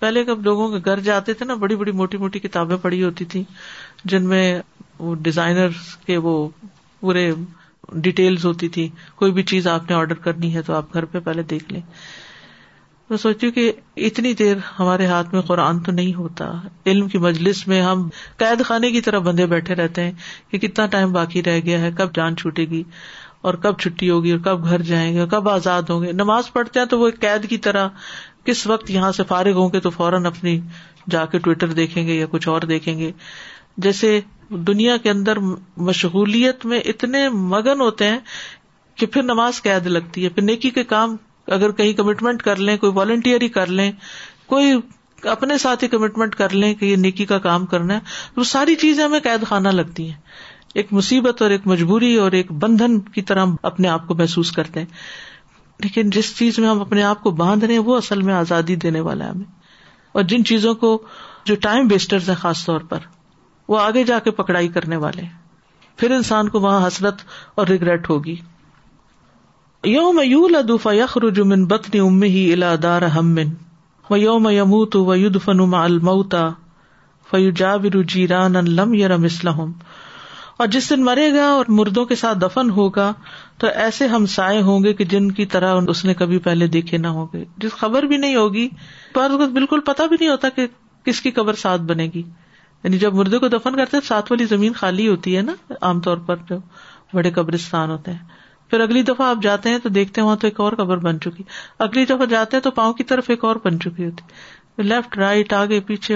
[0.00, 3.42] پہلے لوگوں کے گھر جاتے تھے نا بڑی بڑی موٹی موٹی کتابیں پڑھی ہوتی تھی
[4.12, 4.44] جن میں
[4.98, 5.68] وہ ڈیزائنر
[6.06, 6.34] کے وہ
[7.00, 7.30] پورے
[8.06, 8.88] ڈیٹیلز ہوتی تھی
[9.22, 11.80] کوئی بھی چیز آپ نے آرڈر کرنی ہے تو آپ گھر پہ پہلے دیکھ لیں
[13.12, 13.70] میں ہوں کہ
[14.06, 16.50] اتنی دیر ہمارے ہاتھ میں قرآن تو نہیں ہوتا
[16.92, 18.08] علم کی مجلس میں ہم
[18.42, 20.12] قید خانے کی طرح بندھے بیٹھے رہتے ہیں
[20.50, 22.82] کہ کتنا ٹائم باقی رہ گیا ہے کب جان چھوٹے گی
[23.48, 26.52] اور کب چھٹی ہوگی اور کب گھر جائیں گے اور کب آزاد ہوں گے نماز
[26.52, 27.88] پڑھتے ہیں تو وہ ایک قید کی طرح
[28.50, 30.58] کس وقت یہاں سے فارغ ہوں گے تو فوراً اپنی
[31.14, 33.10] جا کے ٹویٹر دیکھیں گے یا کچھ اور دیکھیں گے
[33.86, 34.12] جیسے
[34.68, 35.38] دنیا کے اندر
[35.90, 38.18] مشغولیت میں اتنے مگن ہوتے ہیں
[39.02, 41.16] کہ پھر نماز قید لگتی ہے پھر نیکی کے کام
[41.50, 43.90] اگر کہیں کمٹمنٹ کر لیں کوئی والنٹیئر ہی کر لیں
[44.48, 44.72] کوئی
[45.30, 48.00] اپنے ساتھ ہی کمٹمنٹ کر لیں کہ یہ نیکی کا کام کرنا ہے
[48.36, 50.16] وہ ساری چیزیں ہمیں قید خانہ لگتی ہیں
[50.80, 54.52] ایک مصیبت اور ایک مجبوری اور ایک بندھن کی طرح ہم اپنے آپ کو محسوس
[54.52, 54.86] کرتے ہیں
[55.82, 58.74] لیکن جس چیز میں ہم اپنے آپ کو باندھ رہے ہیں وہ اصل میں آزادی
[58.84, 59.44] دینے والا ہے ہمیں
[60.12, 60.98] اور جن چیزوں کو
[61.46, 62.98] جو ٹائم ویسٹرز ہیں خاص طور پر
[63.68, 67.22] وہ آگے جا کے پکڑائی کرنے والے ہیں پھر انسان کو وہاں حسرت
[67.54, 68.34] اور ریگریٹ ہوگی
[69.90, 71.24] یوم یو الفا یخر
[71.70, 72.00] بتنی
[73.14, 73.46] ہمن
[74.10, 75.14] و یوم و
[78.58, 79.70] لم یم وسلم
[80.56, 83.12] اور جس دن مرے گا اور مردوں کے ساتھ دفن ہوگا
[83.60, 87.08] تو ایسے ہمسائے ہوں گے کہ جن کی طرح اس نے کبھی پہلے دیکھے نہ
[87.16, 88.68] ہوگے جس خبر بھی نہیں ہوگی
[89.14, 90.66] پر بالکل پتا بھی نہیں ہوتا کہ
[91.06, 92.22] کس کی قبر ساتھ بنے گی
[92.84, 96.16] یعنی جب مردے کو دفن کرتے ساتھ والی زمین خالی ہوتی ہے نا عام طور
[96.26, 96.58] پر جو
[97.14, 98.40] بڑے قبرستان ہوتے ہیں
[98.72, 101.42] پھر اگلی دفعہ آپ جاتے ہیں تو دیکھتے وہاں تو ایک اور قبر بن چکی
[101.86, 105.52] اگلی دفعہ جاتے ہیں تو پاؤں کی طرف ایک اور بن چکی ہوتی لیفٹ رائٹ
[105.52, 106.14] آگے پیچھے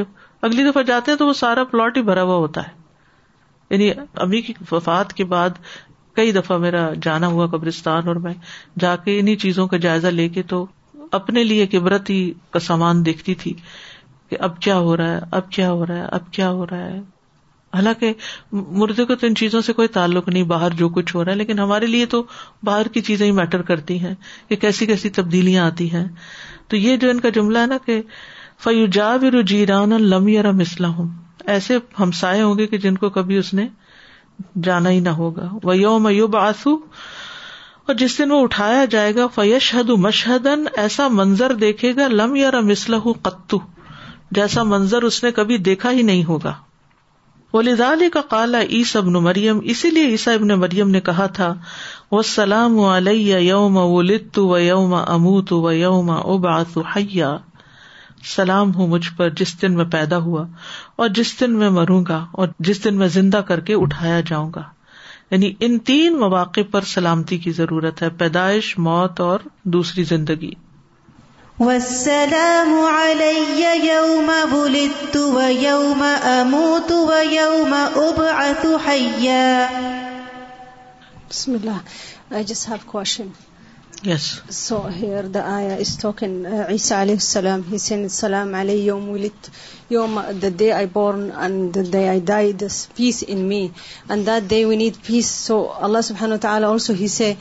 [0.48, 2.72] اگلی دفعہ جاتے ہیں تو وہ سارا پلاٹ ہی بھرا ہوا ہوتا ہے
[3.74, 3.90] یعنی
[4.26, 5.58] امی کی وفات کے بعد
[6.20, 8.32] کئی دفعہ میرا جانا ہوا قبرستان اور میں
[8.84, 10.64] جا کے انہیں چیزوں کا جائزہ لے کے تو
[11.20, 13.52] اپنے لیے قبرتی ہی کا سامان دیکھتی تھی
[14.30, 16.84] کہ اب کیا ہو رہا ہے اب کیا ہو رہا ہے اب کیا ہو رہا
[16.86, 16.98] ہے
[17.76, 18.12] حالانکہ
[18.80, 21.36] مردے کو تو ان چیزوں سے کوئی تعلق نہیں باہر جو کچھ ہو رہا ہے
[21.36, 22.22] لیکن ہمارے لیے تو
[22.68, 24.14] باہر کی چیزیں ہی میٹر کرتی ہیں
[24.48, 26.04] کہ کیسی کیسی تبدیلیاں آتی ہیں
[26.68, 28.00] تو یہ جو ان کا جملہ ہے نا کہ
[28.64, 31.00] فیو جا بیران لم یار مسلح
[31.54, 33.66] ایسے ہمسائے ہوں گے کہ جن کو کبھی اس نے
[34.64, 36.74] جانا ہی نہ ہوگا یو میو باسو
[37.86, 40.46] اور جس دن وہ اٹھایا جائے گا فیش ہد مشہد
[40.84, 43.58] ایسا منظر دیکھے گا لم یار مسلح قطو
[44.38, 46.52] جیسا منظر اس نے کبھی دیکھا ہی نہیں ہوگا
[48.12, 51.52] کا کالا عیس ابن مریم اسی لیے ابن مریم نے کہا تھا
[52.10, 56.36] وہ سلام و علیہ یوم و لت و یوم امو تو و یوم او
[56.94, 57.36] حیا
[58.34, 60.44] سلام ہوں مجھ پر جس دن میں پیدا ہوا
[61.02, 64.50] اور جس دن میں مروں گا اور جس دن میں زندہ کر کے اٹھایا جاؤں
[64.54, 64.62] گا
[65.30, 69.40] یعنی ان تین مواقع پر سلامتی کی ضرورت ہے پیدائش موت اور
[69.76, 70.50] دوسری زندگی
[71.58, 79.68] والسلام علی یوم بلدت و یوم اموت و یوم ابعث حیا
[82.38, 83.32] I just have question.
[84.02, 84.42] Yes.
[84.54, 87.62] So here the ayah is talking uh, Isa alayhi salam.
[87.64, 89.48] He said, Salam alayhi yawm ulit.
[89.90, 93.72] Yawm, the day I born and the day I die, there's peace in me.
[94.10, 95.30] And that day we need peace.
[95.46, 97.38] So Allah subhanahu wa ta'ala also, He said,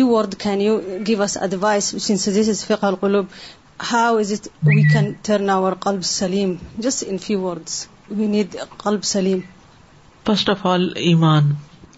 [10.49, 11.49] of all ایمان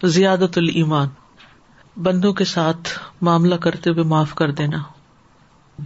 [0.03, 1.07] زیادت المان
[2.03, 2.89] بندوں کے ساتھ
[3.21, 4.77] معاملہ کرتے ہوئے معاف کر دینا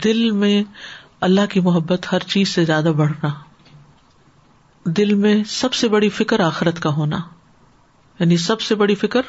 [0.04, 0.56] دل میں
[1.30, 3.30] اللہ کی محبت ہر چیز سے زیادہ بڑھنا
[4.98, 7.18] دل میں سب سے بڑی فکر آخرت کا ہونا
[8.20, 9.22] یعنی سب سے بڑی فکر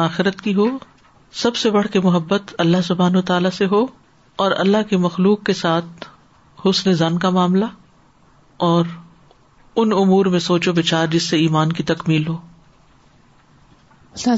[0.00, 0.66] آخرت کی ہو
[1.40, 3.84] سب سے بڑھ کے محبت اللہ سبحان و تعالی سے ہو
[4.44, 6.06] اور اللہ کی مخلوق کے ساتھ
[6.66, 7.64] حسن زن کا معاملہ
[8.68, 8.84] اور
[9.82, 12.36] ان امور میں سوچو بچار جس سے ایمان کی تکمیل ہو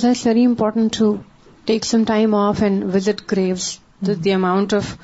[0.02, 1.14] very important to
[1.70, 3.68] take some time off and visit graves
[4.24, 4.94] the amount of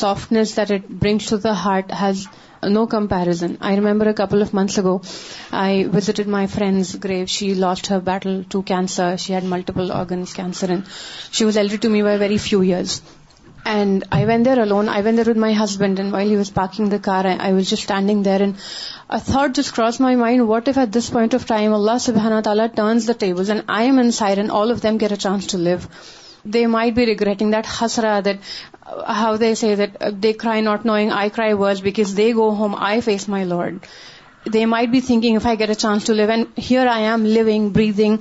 [0.00, 2.26] softness that it brings to the heart has
[2.62, 3.58] no comparison.
[3.60, 5.02] I remember a couple of months ago,
[5.50, 7.30] I visited my friend's grave.
[7.30, 9.16] She lost her battle to cancer.
[9.16, 10.84] She had multiple organs, cancer, and
[11.30, 13.00] she was elder to me by very few years.
[13.64, 14.88] And I went there alone.
[14.88, 17.68] I went there with my husband, and while he was parking the car, I was
[17.68, 18.56] just standing there, and
[19.10, 22.38] a thought just crossed my mind, what if at this point of time Allah subhanahu
[22.38, 25.22] wa ta'ala turns the tables and I am inside and all of them get a
[25.28, 25.88] chance to live?
[26.44, 28.38] They might be regretting that hasra, that
[28.86, 32.32] uh, how they say that uh, they cry not knowing I cry words because they
[32.32, 33.80] go home, I face my Lord.
[34.46, 37.24] They might be thinking, if I get a chance to live, and here I am
[37.24, 38.20] living, breathing,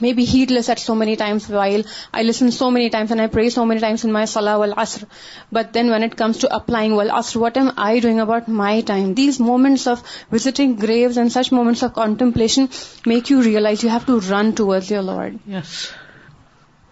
[0.00, 1.82] maybe heedless at so many times, while
[2.12, 4.74] I listen so many times and I pray so many times in my salah wal
[4.86, 5.04] asr.
[5.52, 8.80] But then when it comes to applying wal asr, what am I doing about my
[8.80, 9.14] time?
[9.14, 12.70] These moments of visiting graves and such moments of contemplation
[13.04, 15.38] make you realize you have to run towards your Lord.
[15.44, 15.90] Yes.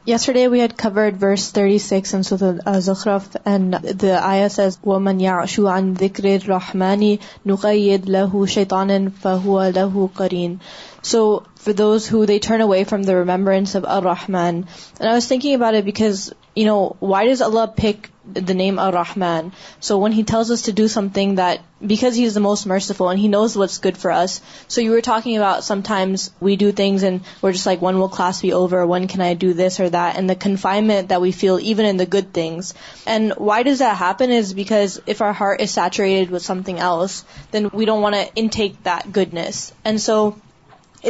[0.05, 5.63] Yesterday we had covered verse 36 in Surah Al-Zukhruf and the ayah says, وَمَنْ يَعْشُ
[5.63, 10.59] عَنْ ذِكْرِ الرَّحْمَنِ نُقَيِّدْ لَهُ شَيْطَانًا فَهُوَ لَهُ قَرِينٌ
[11.03, 14.69] So for those who they turn away from the remembrance of Ar-Rahman.
[15.01, 18.79] And I was thinking about it because, you know, why does Allah pick the name
[18.79, 19.53] Ar-Rahman?
[19.81, 23.09] So when He tells us to do something that, because He is the most merciful
[23.09, 24.41] and He knows what's good for us.
[24.69, 28.09] So you were talking about sometimes we do things and we're just like, when will
[28.09, 28.87] class be over?
[28.87, 30.17] When can I do this or that?
[30.17, 32.75] And the confinement that we feel even in the good things.
[33.07, 37.25] And why does that happen is because if our heart is saturated with something else,
[37.51, 39.73] then we don't want to intake that goodness.
[39.85, 40.39] And so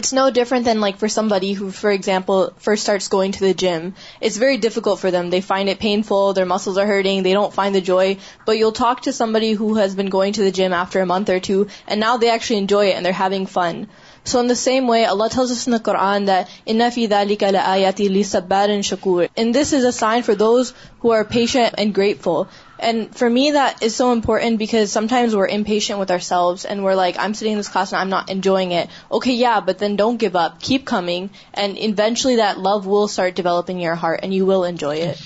[0.00, 3.88] it's not different than like for somebody for example first going to the gym
[4.20, 5.70] it's very difficult for them they find
[7.54, 11.38] fine the guy who has been going to the gym after months
[11.96, 13.82] نا there show enjoyed there have fun
[14.30, 18.22] so in the same way Allah قرآن دا فی دلی
[18.90, 20.72] شکور in this is a sign for those
[21.04, 22.44] her patient and grateful
[22.82, 26.96] And for me, that is so important because sometimes we're impatient with ourselves and we're
[26.96, 28.90] like, I'm sitting in this class and I'm not enjoying it.
[29.18, 30.58] Okay, yeah, but then don't give up.
[30.60, 31.30] Keep coming.
[31.54, 35.22] And eventually that love will start developing in your heart and you will enjoy it.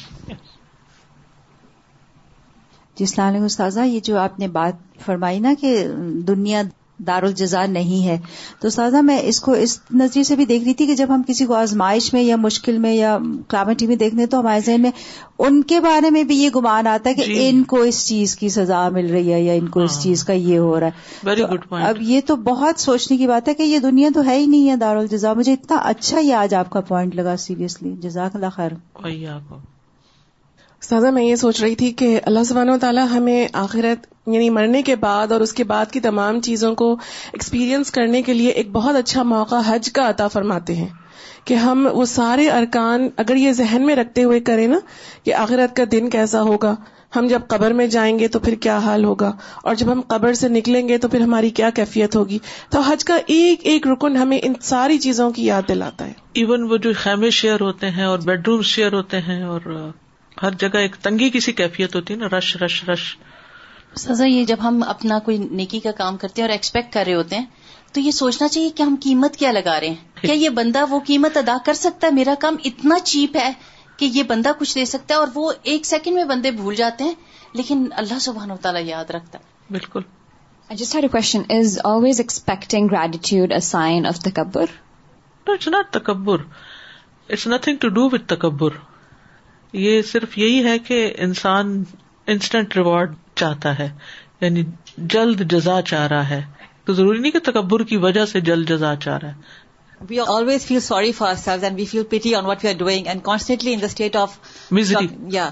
[2.98, 5.72] جی السلام علیکم استاذہ یہ جو آپ نے بات فرمائی نا کہ
[6.28, 6.62] دنیا
[7.06, 8.16] دار الجزا نہیں ہے
[8.60, 11.22] تو سازا میں اس کو اس نظریے سے بھی دیکھ رہی تھی کہ جب ہم
[11.28, 13.16] کسی کو آزمائش میں یا مشکل میں یا
[13.48, 14.90] کلامٹی میں دیکھنے تو ہمارے ذہن میں
[15.46, 18.34] ان کے بارے میں بھی یہ گمان آتا ہے کہ جی۔ ان کو اس چیز
[18.36, 21.30] کی سزا مل رہی ہے یا ان کو اس ہاں۔ چیز کا یہ ہو رہا
[21.30, 24.46] ہے اب یہ تو بہت سوچنے کی بات ہے کہ یہ دنیا تو ہے ہی
[24.46, 28.56] نہیں ہے الجزا مجھے اتنا اچھا یہ آج آپ کا پوائنٹ لگا سیریسلی جزاک اللہ
[28.56, 28.72] خیر
[30.88, 34.82] سادہ میں یہ سوچ رہی تھی کہ اللہ سبحانہ و تعالیٰ ہمیں آخرت یعنی مرنے
[34.88, 36.90] کے بعد اور اس کے بعد کی تمام چیزوں کو
[37.32, 40.86] ایکسپیرئنس کرنے کے لیے ایک بہت اچھا موقع حج کا عطا فرماتے ہیں
[41.50, 44.78] کہ ہم وہ سارے ارکان اگر یہ ذہن میں رکھتے ہوئے کریں نا
[45.24, 46.74] کہ آخرت کا دن کیسا ہوگا
[47.16, 49.32] ہم جب قبر میں جائیں گے تو پھر کیا حال ہوگا
[49.68, 52.38] اور جب ہم قبر سے نکلیں گے تو پھر ہماری کیا کیفیت ہوگی
[52.70, 56.12] تو حج کا ایک ایک رکن ہمیں ان ساری چیزوں کی یاد دلاتا ہے
[56.42, 59.70] ایون وہ جو خیمے شیئر ہوتے ہیں اور بیڈ روم شیئر ہوتے ہیں اور
[60.42, 63.04] ہر جگہ ایک تنگی کی سی کیفیت ہوتی ہے نا رش رش رش
[64.00, 67.14] سزا یہ جب ہم اپنا کوئی نیکی کا کام کرتے ہیں اور ایکسپیکٹ کر رہے
[67.14, 67.44] ہوتے ہیں
[67.92, 69.94] تو یہ سوچنا چاہیے کہ ہم قیمت کیا لگا رہے ہیں
[70.26, 73.50] کیا یہ بندہ وہ قیمت ادا کر سکتا ہے میرا کام اتنا چیپ ہے
[73.98, 77.04] کہ یہ بندہ کچھ دے سکتا ہے اور وہ ایک سیکنڈ میں بندے بھول جاتے
[77.04, 77.14] ہیں
[77.60, 80.02] لیکن اللہ سبحان و تعالیٰ یاد رکھتا ہے بالکل
[81.12, 82.88] question is always expecting
[83.70, 84.74] sign of تکبر
[85.52, 88.32] تکبر تکبر it's it's nothing to do with
[89.84, 91.82] یہ صرف یہی ہے کہ انسان
[92.34, 93.88] انسٹنٹ ریوارڈ چاہتا ہے
[94.40, 94.62] یعنی
[95.14, 96.40] جلد جزا چاہ رہا ہے
[96.86, 100.66] تو ضروری نہیں کہ تکبر کی وجہ سے جلد جزا چاہ رہا ہے we always
[100.66, 103.72] feel sorry for selves and we feel pity on what we are doing and constantly
[103.74, 104.38] in state of
[105.36, 105.48] یا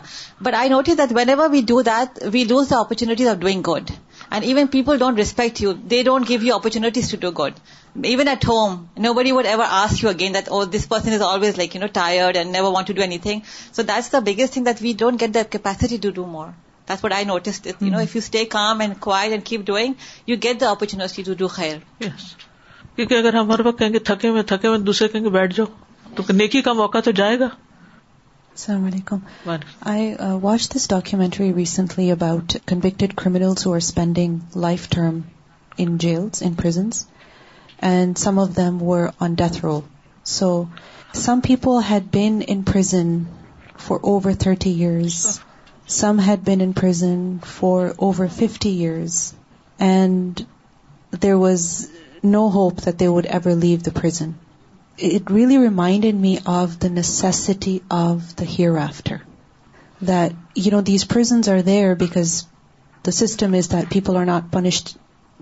[0.49, 3.91] but I note that whenever we do that we lose the opportunities of doing good
[4.35, 8.29] and even people don't respect you they don't give you opportunities to do good even
[8.29, 8.75] at home
[9.15, 10.35] nobody would ever ask you again
[10.73, 13.41] this person is always like you know tired and never want to do anything
[13.77, 16.47] so that's the biggest thing that we don't get the capacity to do more
[16.89, 19.93] more what I notice you you know if stay calm and and keep doing
[20.27, 22.05] you get the opportunity to do doer
[22.97, 25.55] کیونکہ اگر ہم ہر وقت کہیں گے تھکے ہوئے تھکے ہوئے دوسرے کہیں گے بیٹھ
[25.57, 25.67] جاؤ
[26.17, 27.49] تو نیکی کا موقع تو جائے گا
[28.57, 29.23] Assalamu alaikum.
[29.83, 35.25] I uh, watched this documentary recently about convicted criminals who are spending life term
[35.77, 37.09] in jails, in prisons,
[37.81, 39.83] and some of them were on death row.
[40.23, 40.71] So
[41.13, 43.27] some people had been in prison
[43.77, 45.41] for over 30 years.
[45.87, 49.35] Some had been in prison for over 50 years.
[49.81, 50.47] And
[51.11, 51.91] there was
[52.23, 54.33] no hope that they would ever leave the prison
[54.97, 59.23] it really reminded me of the necessity of the hereafter.
[60.03, 62.47] That, these prisons are there because
[63.03, 64.97] the system is that people are not punished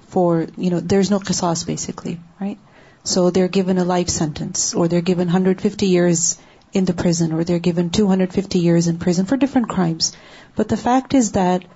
[0.08, 2.58] for, there's no qisas basically, right?
[3.04, 6.38] So they're given a life sentence, or they're given 150 years
[6.72, 10.16] in the prison, or they're given 250 years in prison for different crimes.
[10.56, 11.70] But the fact is that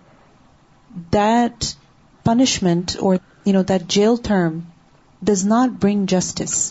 [2.24, 4.66] punishment or, that jail term
[5.22, 6.64] does not bring justice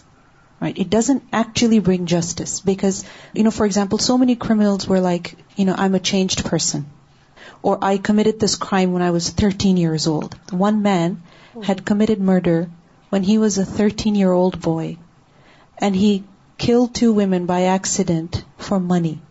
[0.60, 0.78] right?
[0.78, 3.06] It doesn't actually bring justice because,
[3.52, 6.90] for example, so many criminals were like, I'm a changed person.
[7.62, 10.36] Or I committed this crime when I was 13 years old.
[10.52, 11.24] One man
[11.64, 12.70] had committed murder
[13.10, 14.98] when he was a 13-year-old boy.
[15.78, 16.24] And he
[16.58, 19.22] killed two women by accident for money.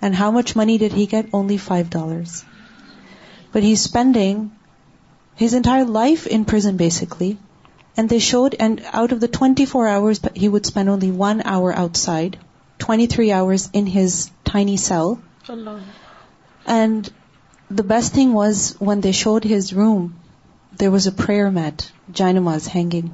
[0.00, 1.28] And how much money did he get?
[1.32, 2.44] Only $5.
[3.52, 4.52] But he's spending
[5.34, 7.38] his entire life in prison, basically,
[7.96, 11.72] and they showed, and out of the 24 hours, he would spend only 1 hour
[11.72, 12.38] outside,
[12.78, 15.20] 23 hours in his tiny cell.
[15.48, 15.82] Allah.
[16.66, 17.10] And
[17.70, 20.16] the best thing was, when they showed his room,
[20.76, 23.12] there was a prayer mat, Jainamas hanging.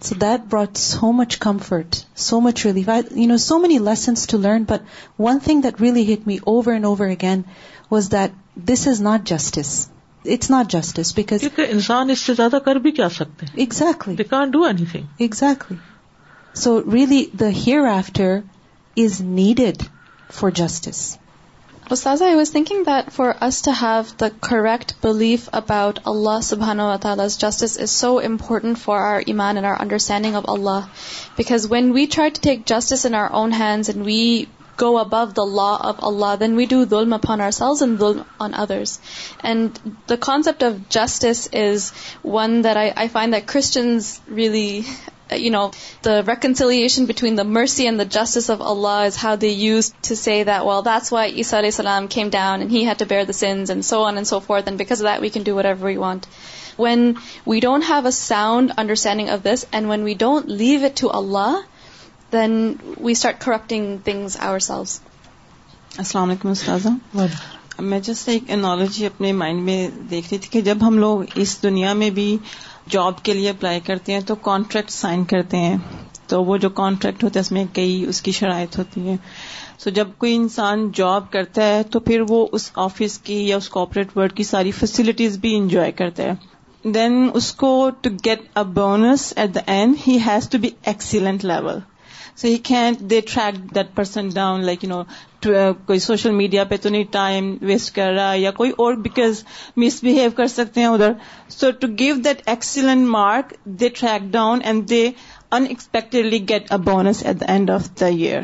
[0.00, 2.88] So that brought so much comfort, so much relief.
[3.36, 4.82] So many lessons to learn, but
[5.16, 7.44] one thing that really hit me over and over again
[7.88, 9.88] was that this is not justice.
[10.30, 14.62] It's not justice because انسان اس سے زیادہ کر بھی کیا سکتے exactly exactly do
[14.92, 15.72] anything
[16.62, 16.78] so
[17.40, 17.48] the
[17.96, 18.38] hereafter
[19.04, 19.82] is needed
[20.38, 21.00] for justice
[23.16, 26.52] for us to have the correct belief about Allah
[26.82, 30.86] و تعالی justice is so important for our and our understanding of Allah
[31.38, 34.44] because when we try to take justice in our own hands and we
[34.76, 38.54] go above the law of Allah, then we do dhulm upon ourselves and dhulm on
[38.54, 39.00] others.
[39.40, 41.90] And the concept of justice is
[42.22, 44.84] one that I find that Christians really,
[45.30, 50.16] the reconciliation between the mercy and the justice of Allah is how they use to
[50.16, 53.24] say that, well, that's why Isa alayhi salam came down and he had to bear
[53.24, 55.54] the sins and so on and so forth, and because of that we can do
[55.54, 56.26] whatever we want.
[56.78, 60.96] When we don't have a sound understanding of this, and when we don't leave it
[60.96, 61.52] to Allah
[62.32, 63.58] السلام
[66.30, 66.86] علیکم استاذ
[67.88, 69.76] میں just ایک analogy اپنے mind میں
[70.10, 72.36] دیکھ رہی تھی کہ جب ہم لوگ اس دنیا میں بھی
[72.94, 75.76] جاب کے لیے اپلائی کرتے ہیں تو کانٹریکٹ سائن کرتے ہیں
[76.28, 79.16] تو وہ جو کانٹریکٹ ہوتا ہے اس میں کئی اس کی شرائط ہوتی ہیں
[79.84, 83.68] سو جب کوئی انسان جاب کرتا ہے تو پھر وہ اس آفس کی یا اس
[83.78, 88.64] کوپریٹ ورڈ کی ساری فیسلٹیز بھی انجوائے کرتا ہے دین اس کو to get a
[88.80, 91.78] bonus at the end he has to be excellent level
[92.40, 95.00] so he can they track that person down like you know
[95.86, 99.42] کوئی سوشل میڈیا پہ تو نہیں ٹائم ویسٹ کر رہا یا کوئی اور بیکاز
[99.84, 101.12] مسبہیو کر سکتے ہیں ادھر
[101.56, 105.08] so to give that excellent mark they track down and they
[105.56, 108.42] expectedly get a bonus at the end of the year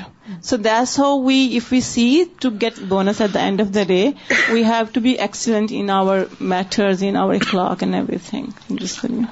[0.49, 3.83] so that's how we if you see to get bonus at the end of the
[3.89, 4.03] day
[4.53, 6.19] we have to be excellent in our
[6.53, 7.95] matters in our clock and
[8.29, 9.31] everything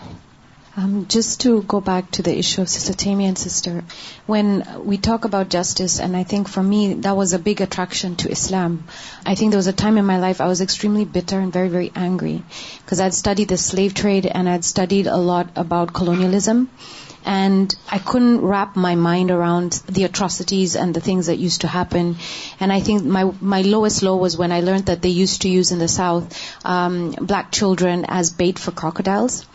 [0.78, 3.82] Um, just to go back to the issue of Sister Tammy and Sister,
[4.26, 8.16] when we talk about justice, and I think for me that was a big attraction
[8.16, 8.84] to Islam.
[9.24, 11.70] I think there was a time in my life I was extremely bitter and very,
[11.70, 16.68] very angry because I'd studied the slave trade and I'd studied a lot about colonialism.
[17.24, 21.68] And I couldn't wrap my mind around the atrocities and the things that used to
[21.68, 22.16] happen.
[22.61, 23.05] And I think
[23.55, 26.39] my lowest low was when I learned that they used to use in the South
[26.64, 29.47] um, black children as bait for crocodiles.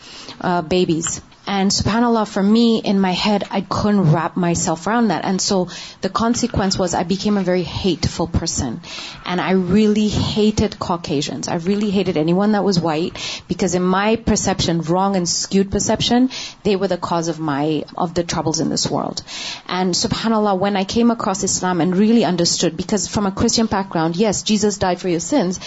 [0.42, 1.20] Uh, babies.
[1.46, 5.24] And subhanAllah, for me, in my head, I couldn't wrap myself around that.
[5.24, 5.68] And so
[6.00, 8.80] the consequence was I became a very hateful person.
[9.24, 11.46] And I really hated Caucasians.
[11.46, 13.14] I really hated anyone that was white,
[13.46, 16.30] because in my perception, wrong and skewed perception,
[16.64, 19.22] they were the cause of the troubles in this world.
[19.68, 24.16] And subhanAllah, when I came across Islam and really understood, because from a Christian background,
[24.16, 25.60] yes, Jesus died for your sins,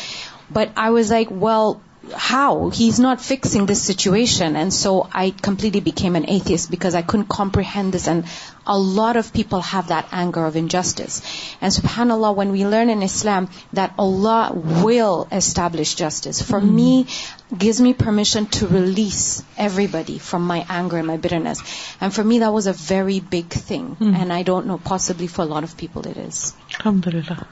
[0.51, 1.82] but I was like, well,
[2.13, 2.70] how?
[2.70, 4.55] He's not fixing this situation.
[4.55, 8.07] And so I completely became an atheist because I couldn't comprehend this.
[8.07, 8.26] And
[8.68, 11.22] a lot of people have that anger of injustice.
[11.61, 16.76] And subhanAllah, when we learn in Islam that Allah will establish justice, for mm-hmm.
[16.76, 17.07] me,
[17.55, 21.61] gives me permission to release everybody from my anger and my bitterness.
[22.01, 23.95] And for me, that was a very big thing.
[23.95, 24.16] Mm-hmm.
[24.16, 26.53] And I don't know, possibly for a lot of people it is.
[26.76, 27.47] Alhamdulillah.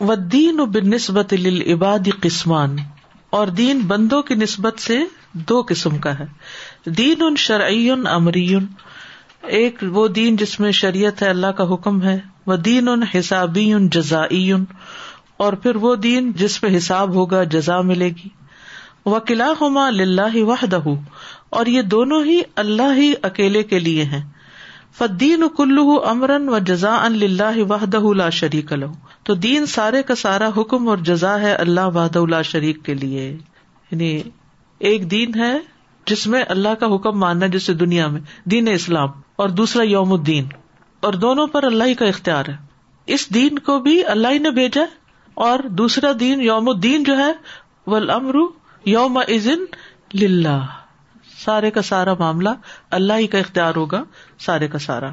[0.00, 2.76] و دین نسبت لباد قسمان
[3.38, 4.98] اور دین بندوں کی نسبت سے
[5.48, 6.24] دو قسم کا ہے
[6.98, 8.46] دین ان شرعی امری
[9.60, 13.08] ایک وہ دین جس میں شریعت ہے اللہ کا حکم ہے وہ دین ان ان
[13.14, 14.50] حسابی جزائی
[15.46, 18.28] اور پھر وہ دین جس پہ حساب ہوگا جزا ملے گی
[19.12, 20.88] وہ قلعہ ما لاہ و دہ
[21.58, 24.22] اور یہ دونوں ہی اللہ ہی اکیلے کے لیے ہیں
[24.98, 30.14] فدین کلو امرن و جزا ان لاہ لہ لا شریک لہو تو دین سارے کا
[30.14, 33.24] سارا حکم اور جزا ہے اللہ وحد اللہ شریک کے لیے
[33.90, 34.06] یعنی
[34.90, 35.50] ایک دین ہے
[36.10, 38.20] جس میں اللہ کا حکم ماننا جسے دنیا میں
[38.50, 39.10] دین اسلام
[39.44, 40.46] اور دوسرا یوم الدین
[41.08, 42.56] اور دونوں پر اللہ کا اختیار ہے
[43.16, 44.84] اس دین کو بھی اللہ نے بھیجا
[45.48, 47.30] اور دوسرا دین یوم الدین جو ہے
[47.94, 48.10] ول
[48.94, 49.64] یوم ازن
[50.24, 50.58] لہ
[51.44, 52.58] سارے کا سارا معاملہ
[53.00, 54.02] اللہ ہی کا اختیار ہوگا
[54.46, 55.10] سارے کا سارا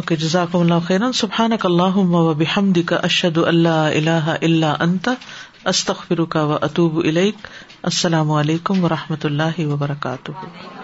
[0.00, 5.08] اوکے جزاک اللہ سبحان کا اللہ و بحمد اشد اللہ اللہ اللہ انت
[5.72, 10.80] استخ کا و اطوب السلام علیکم و رحمۃ اللہ وبرکاتہ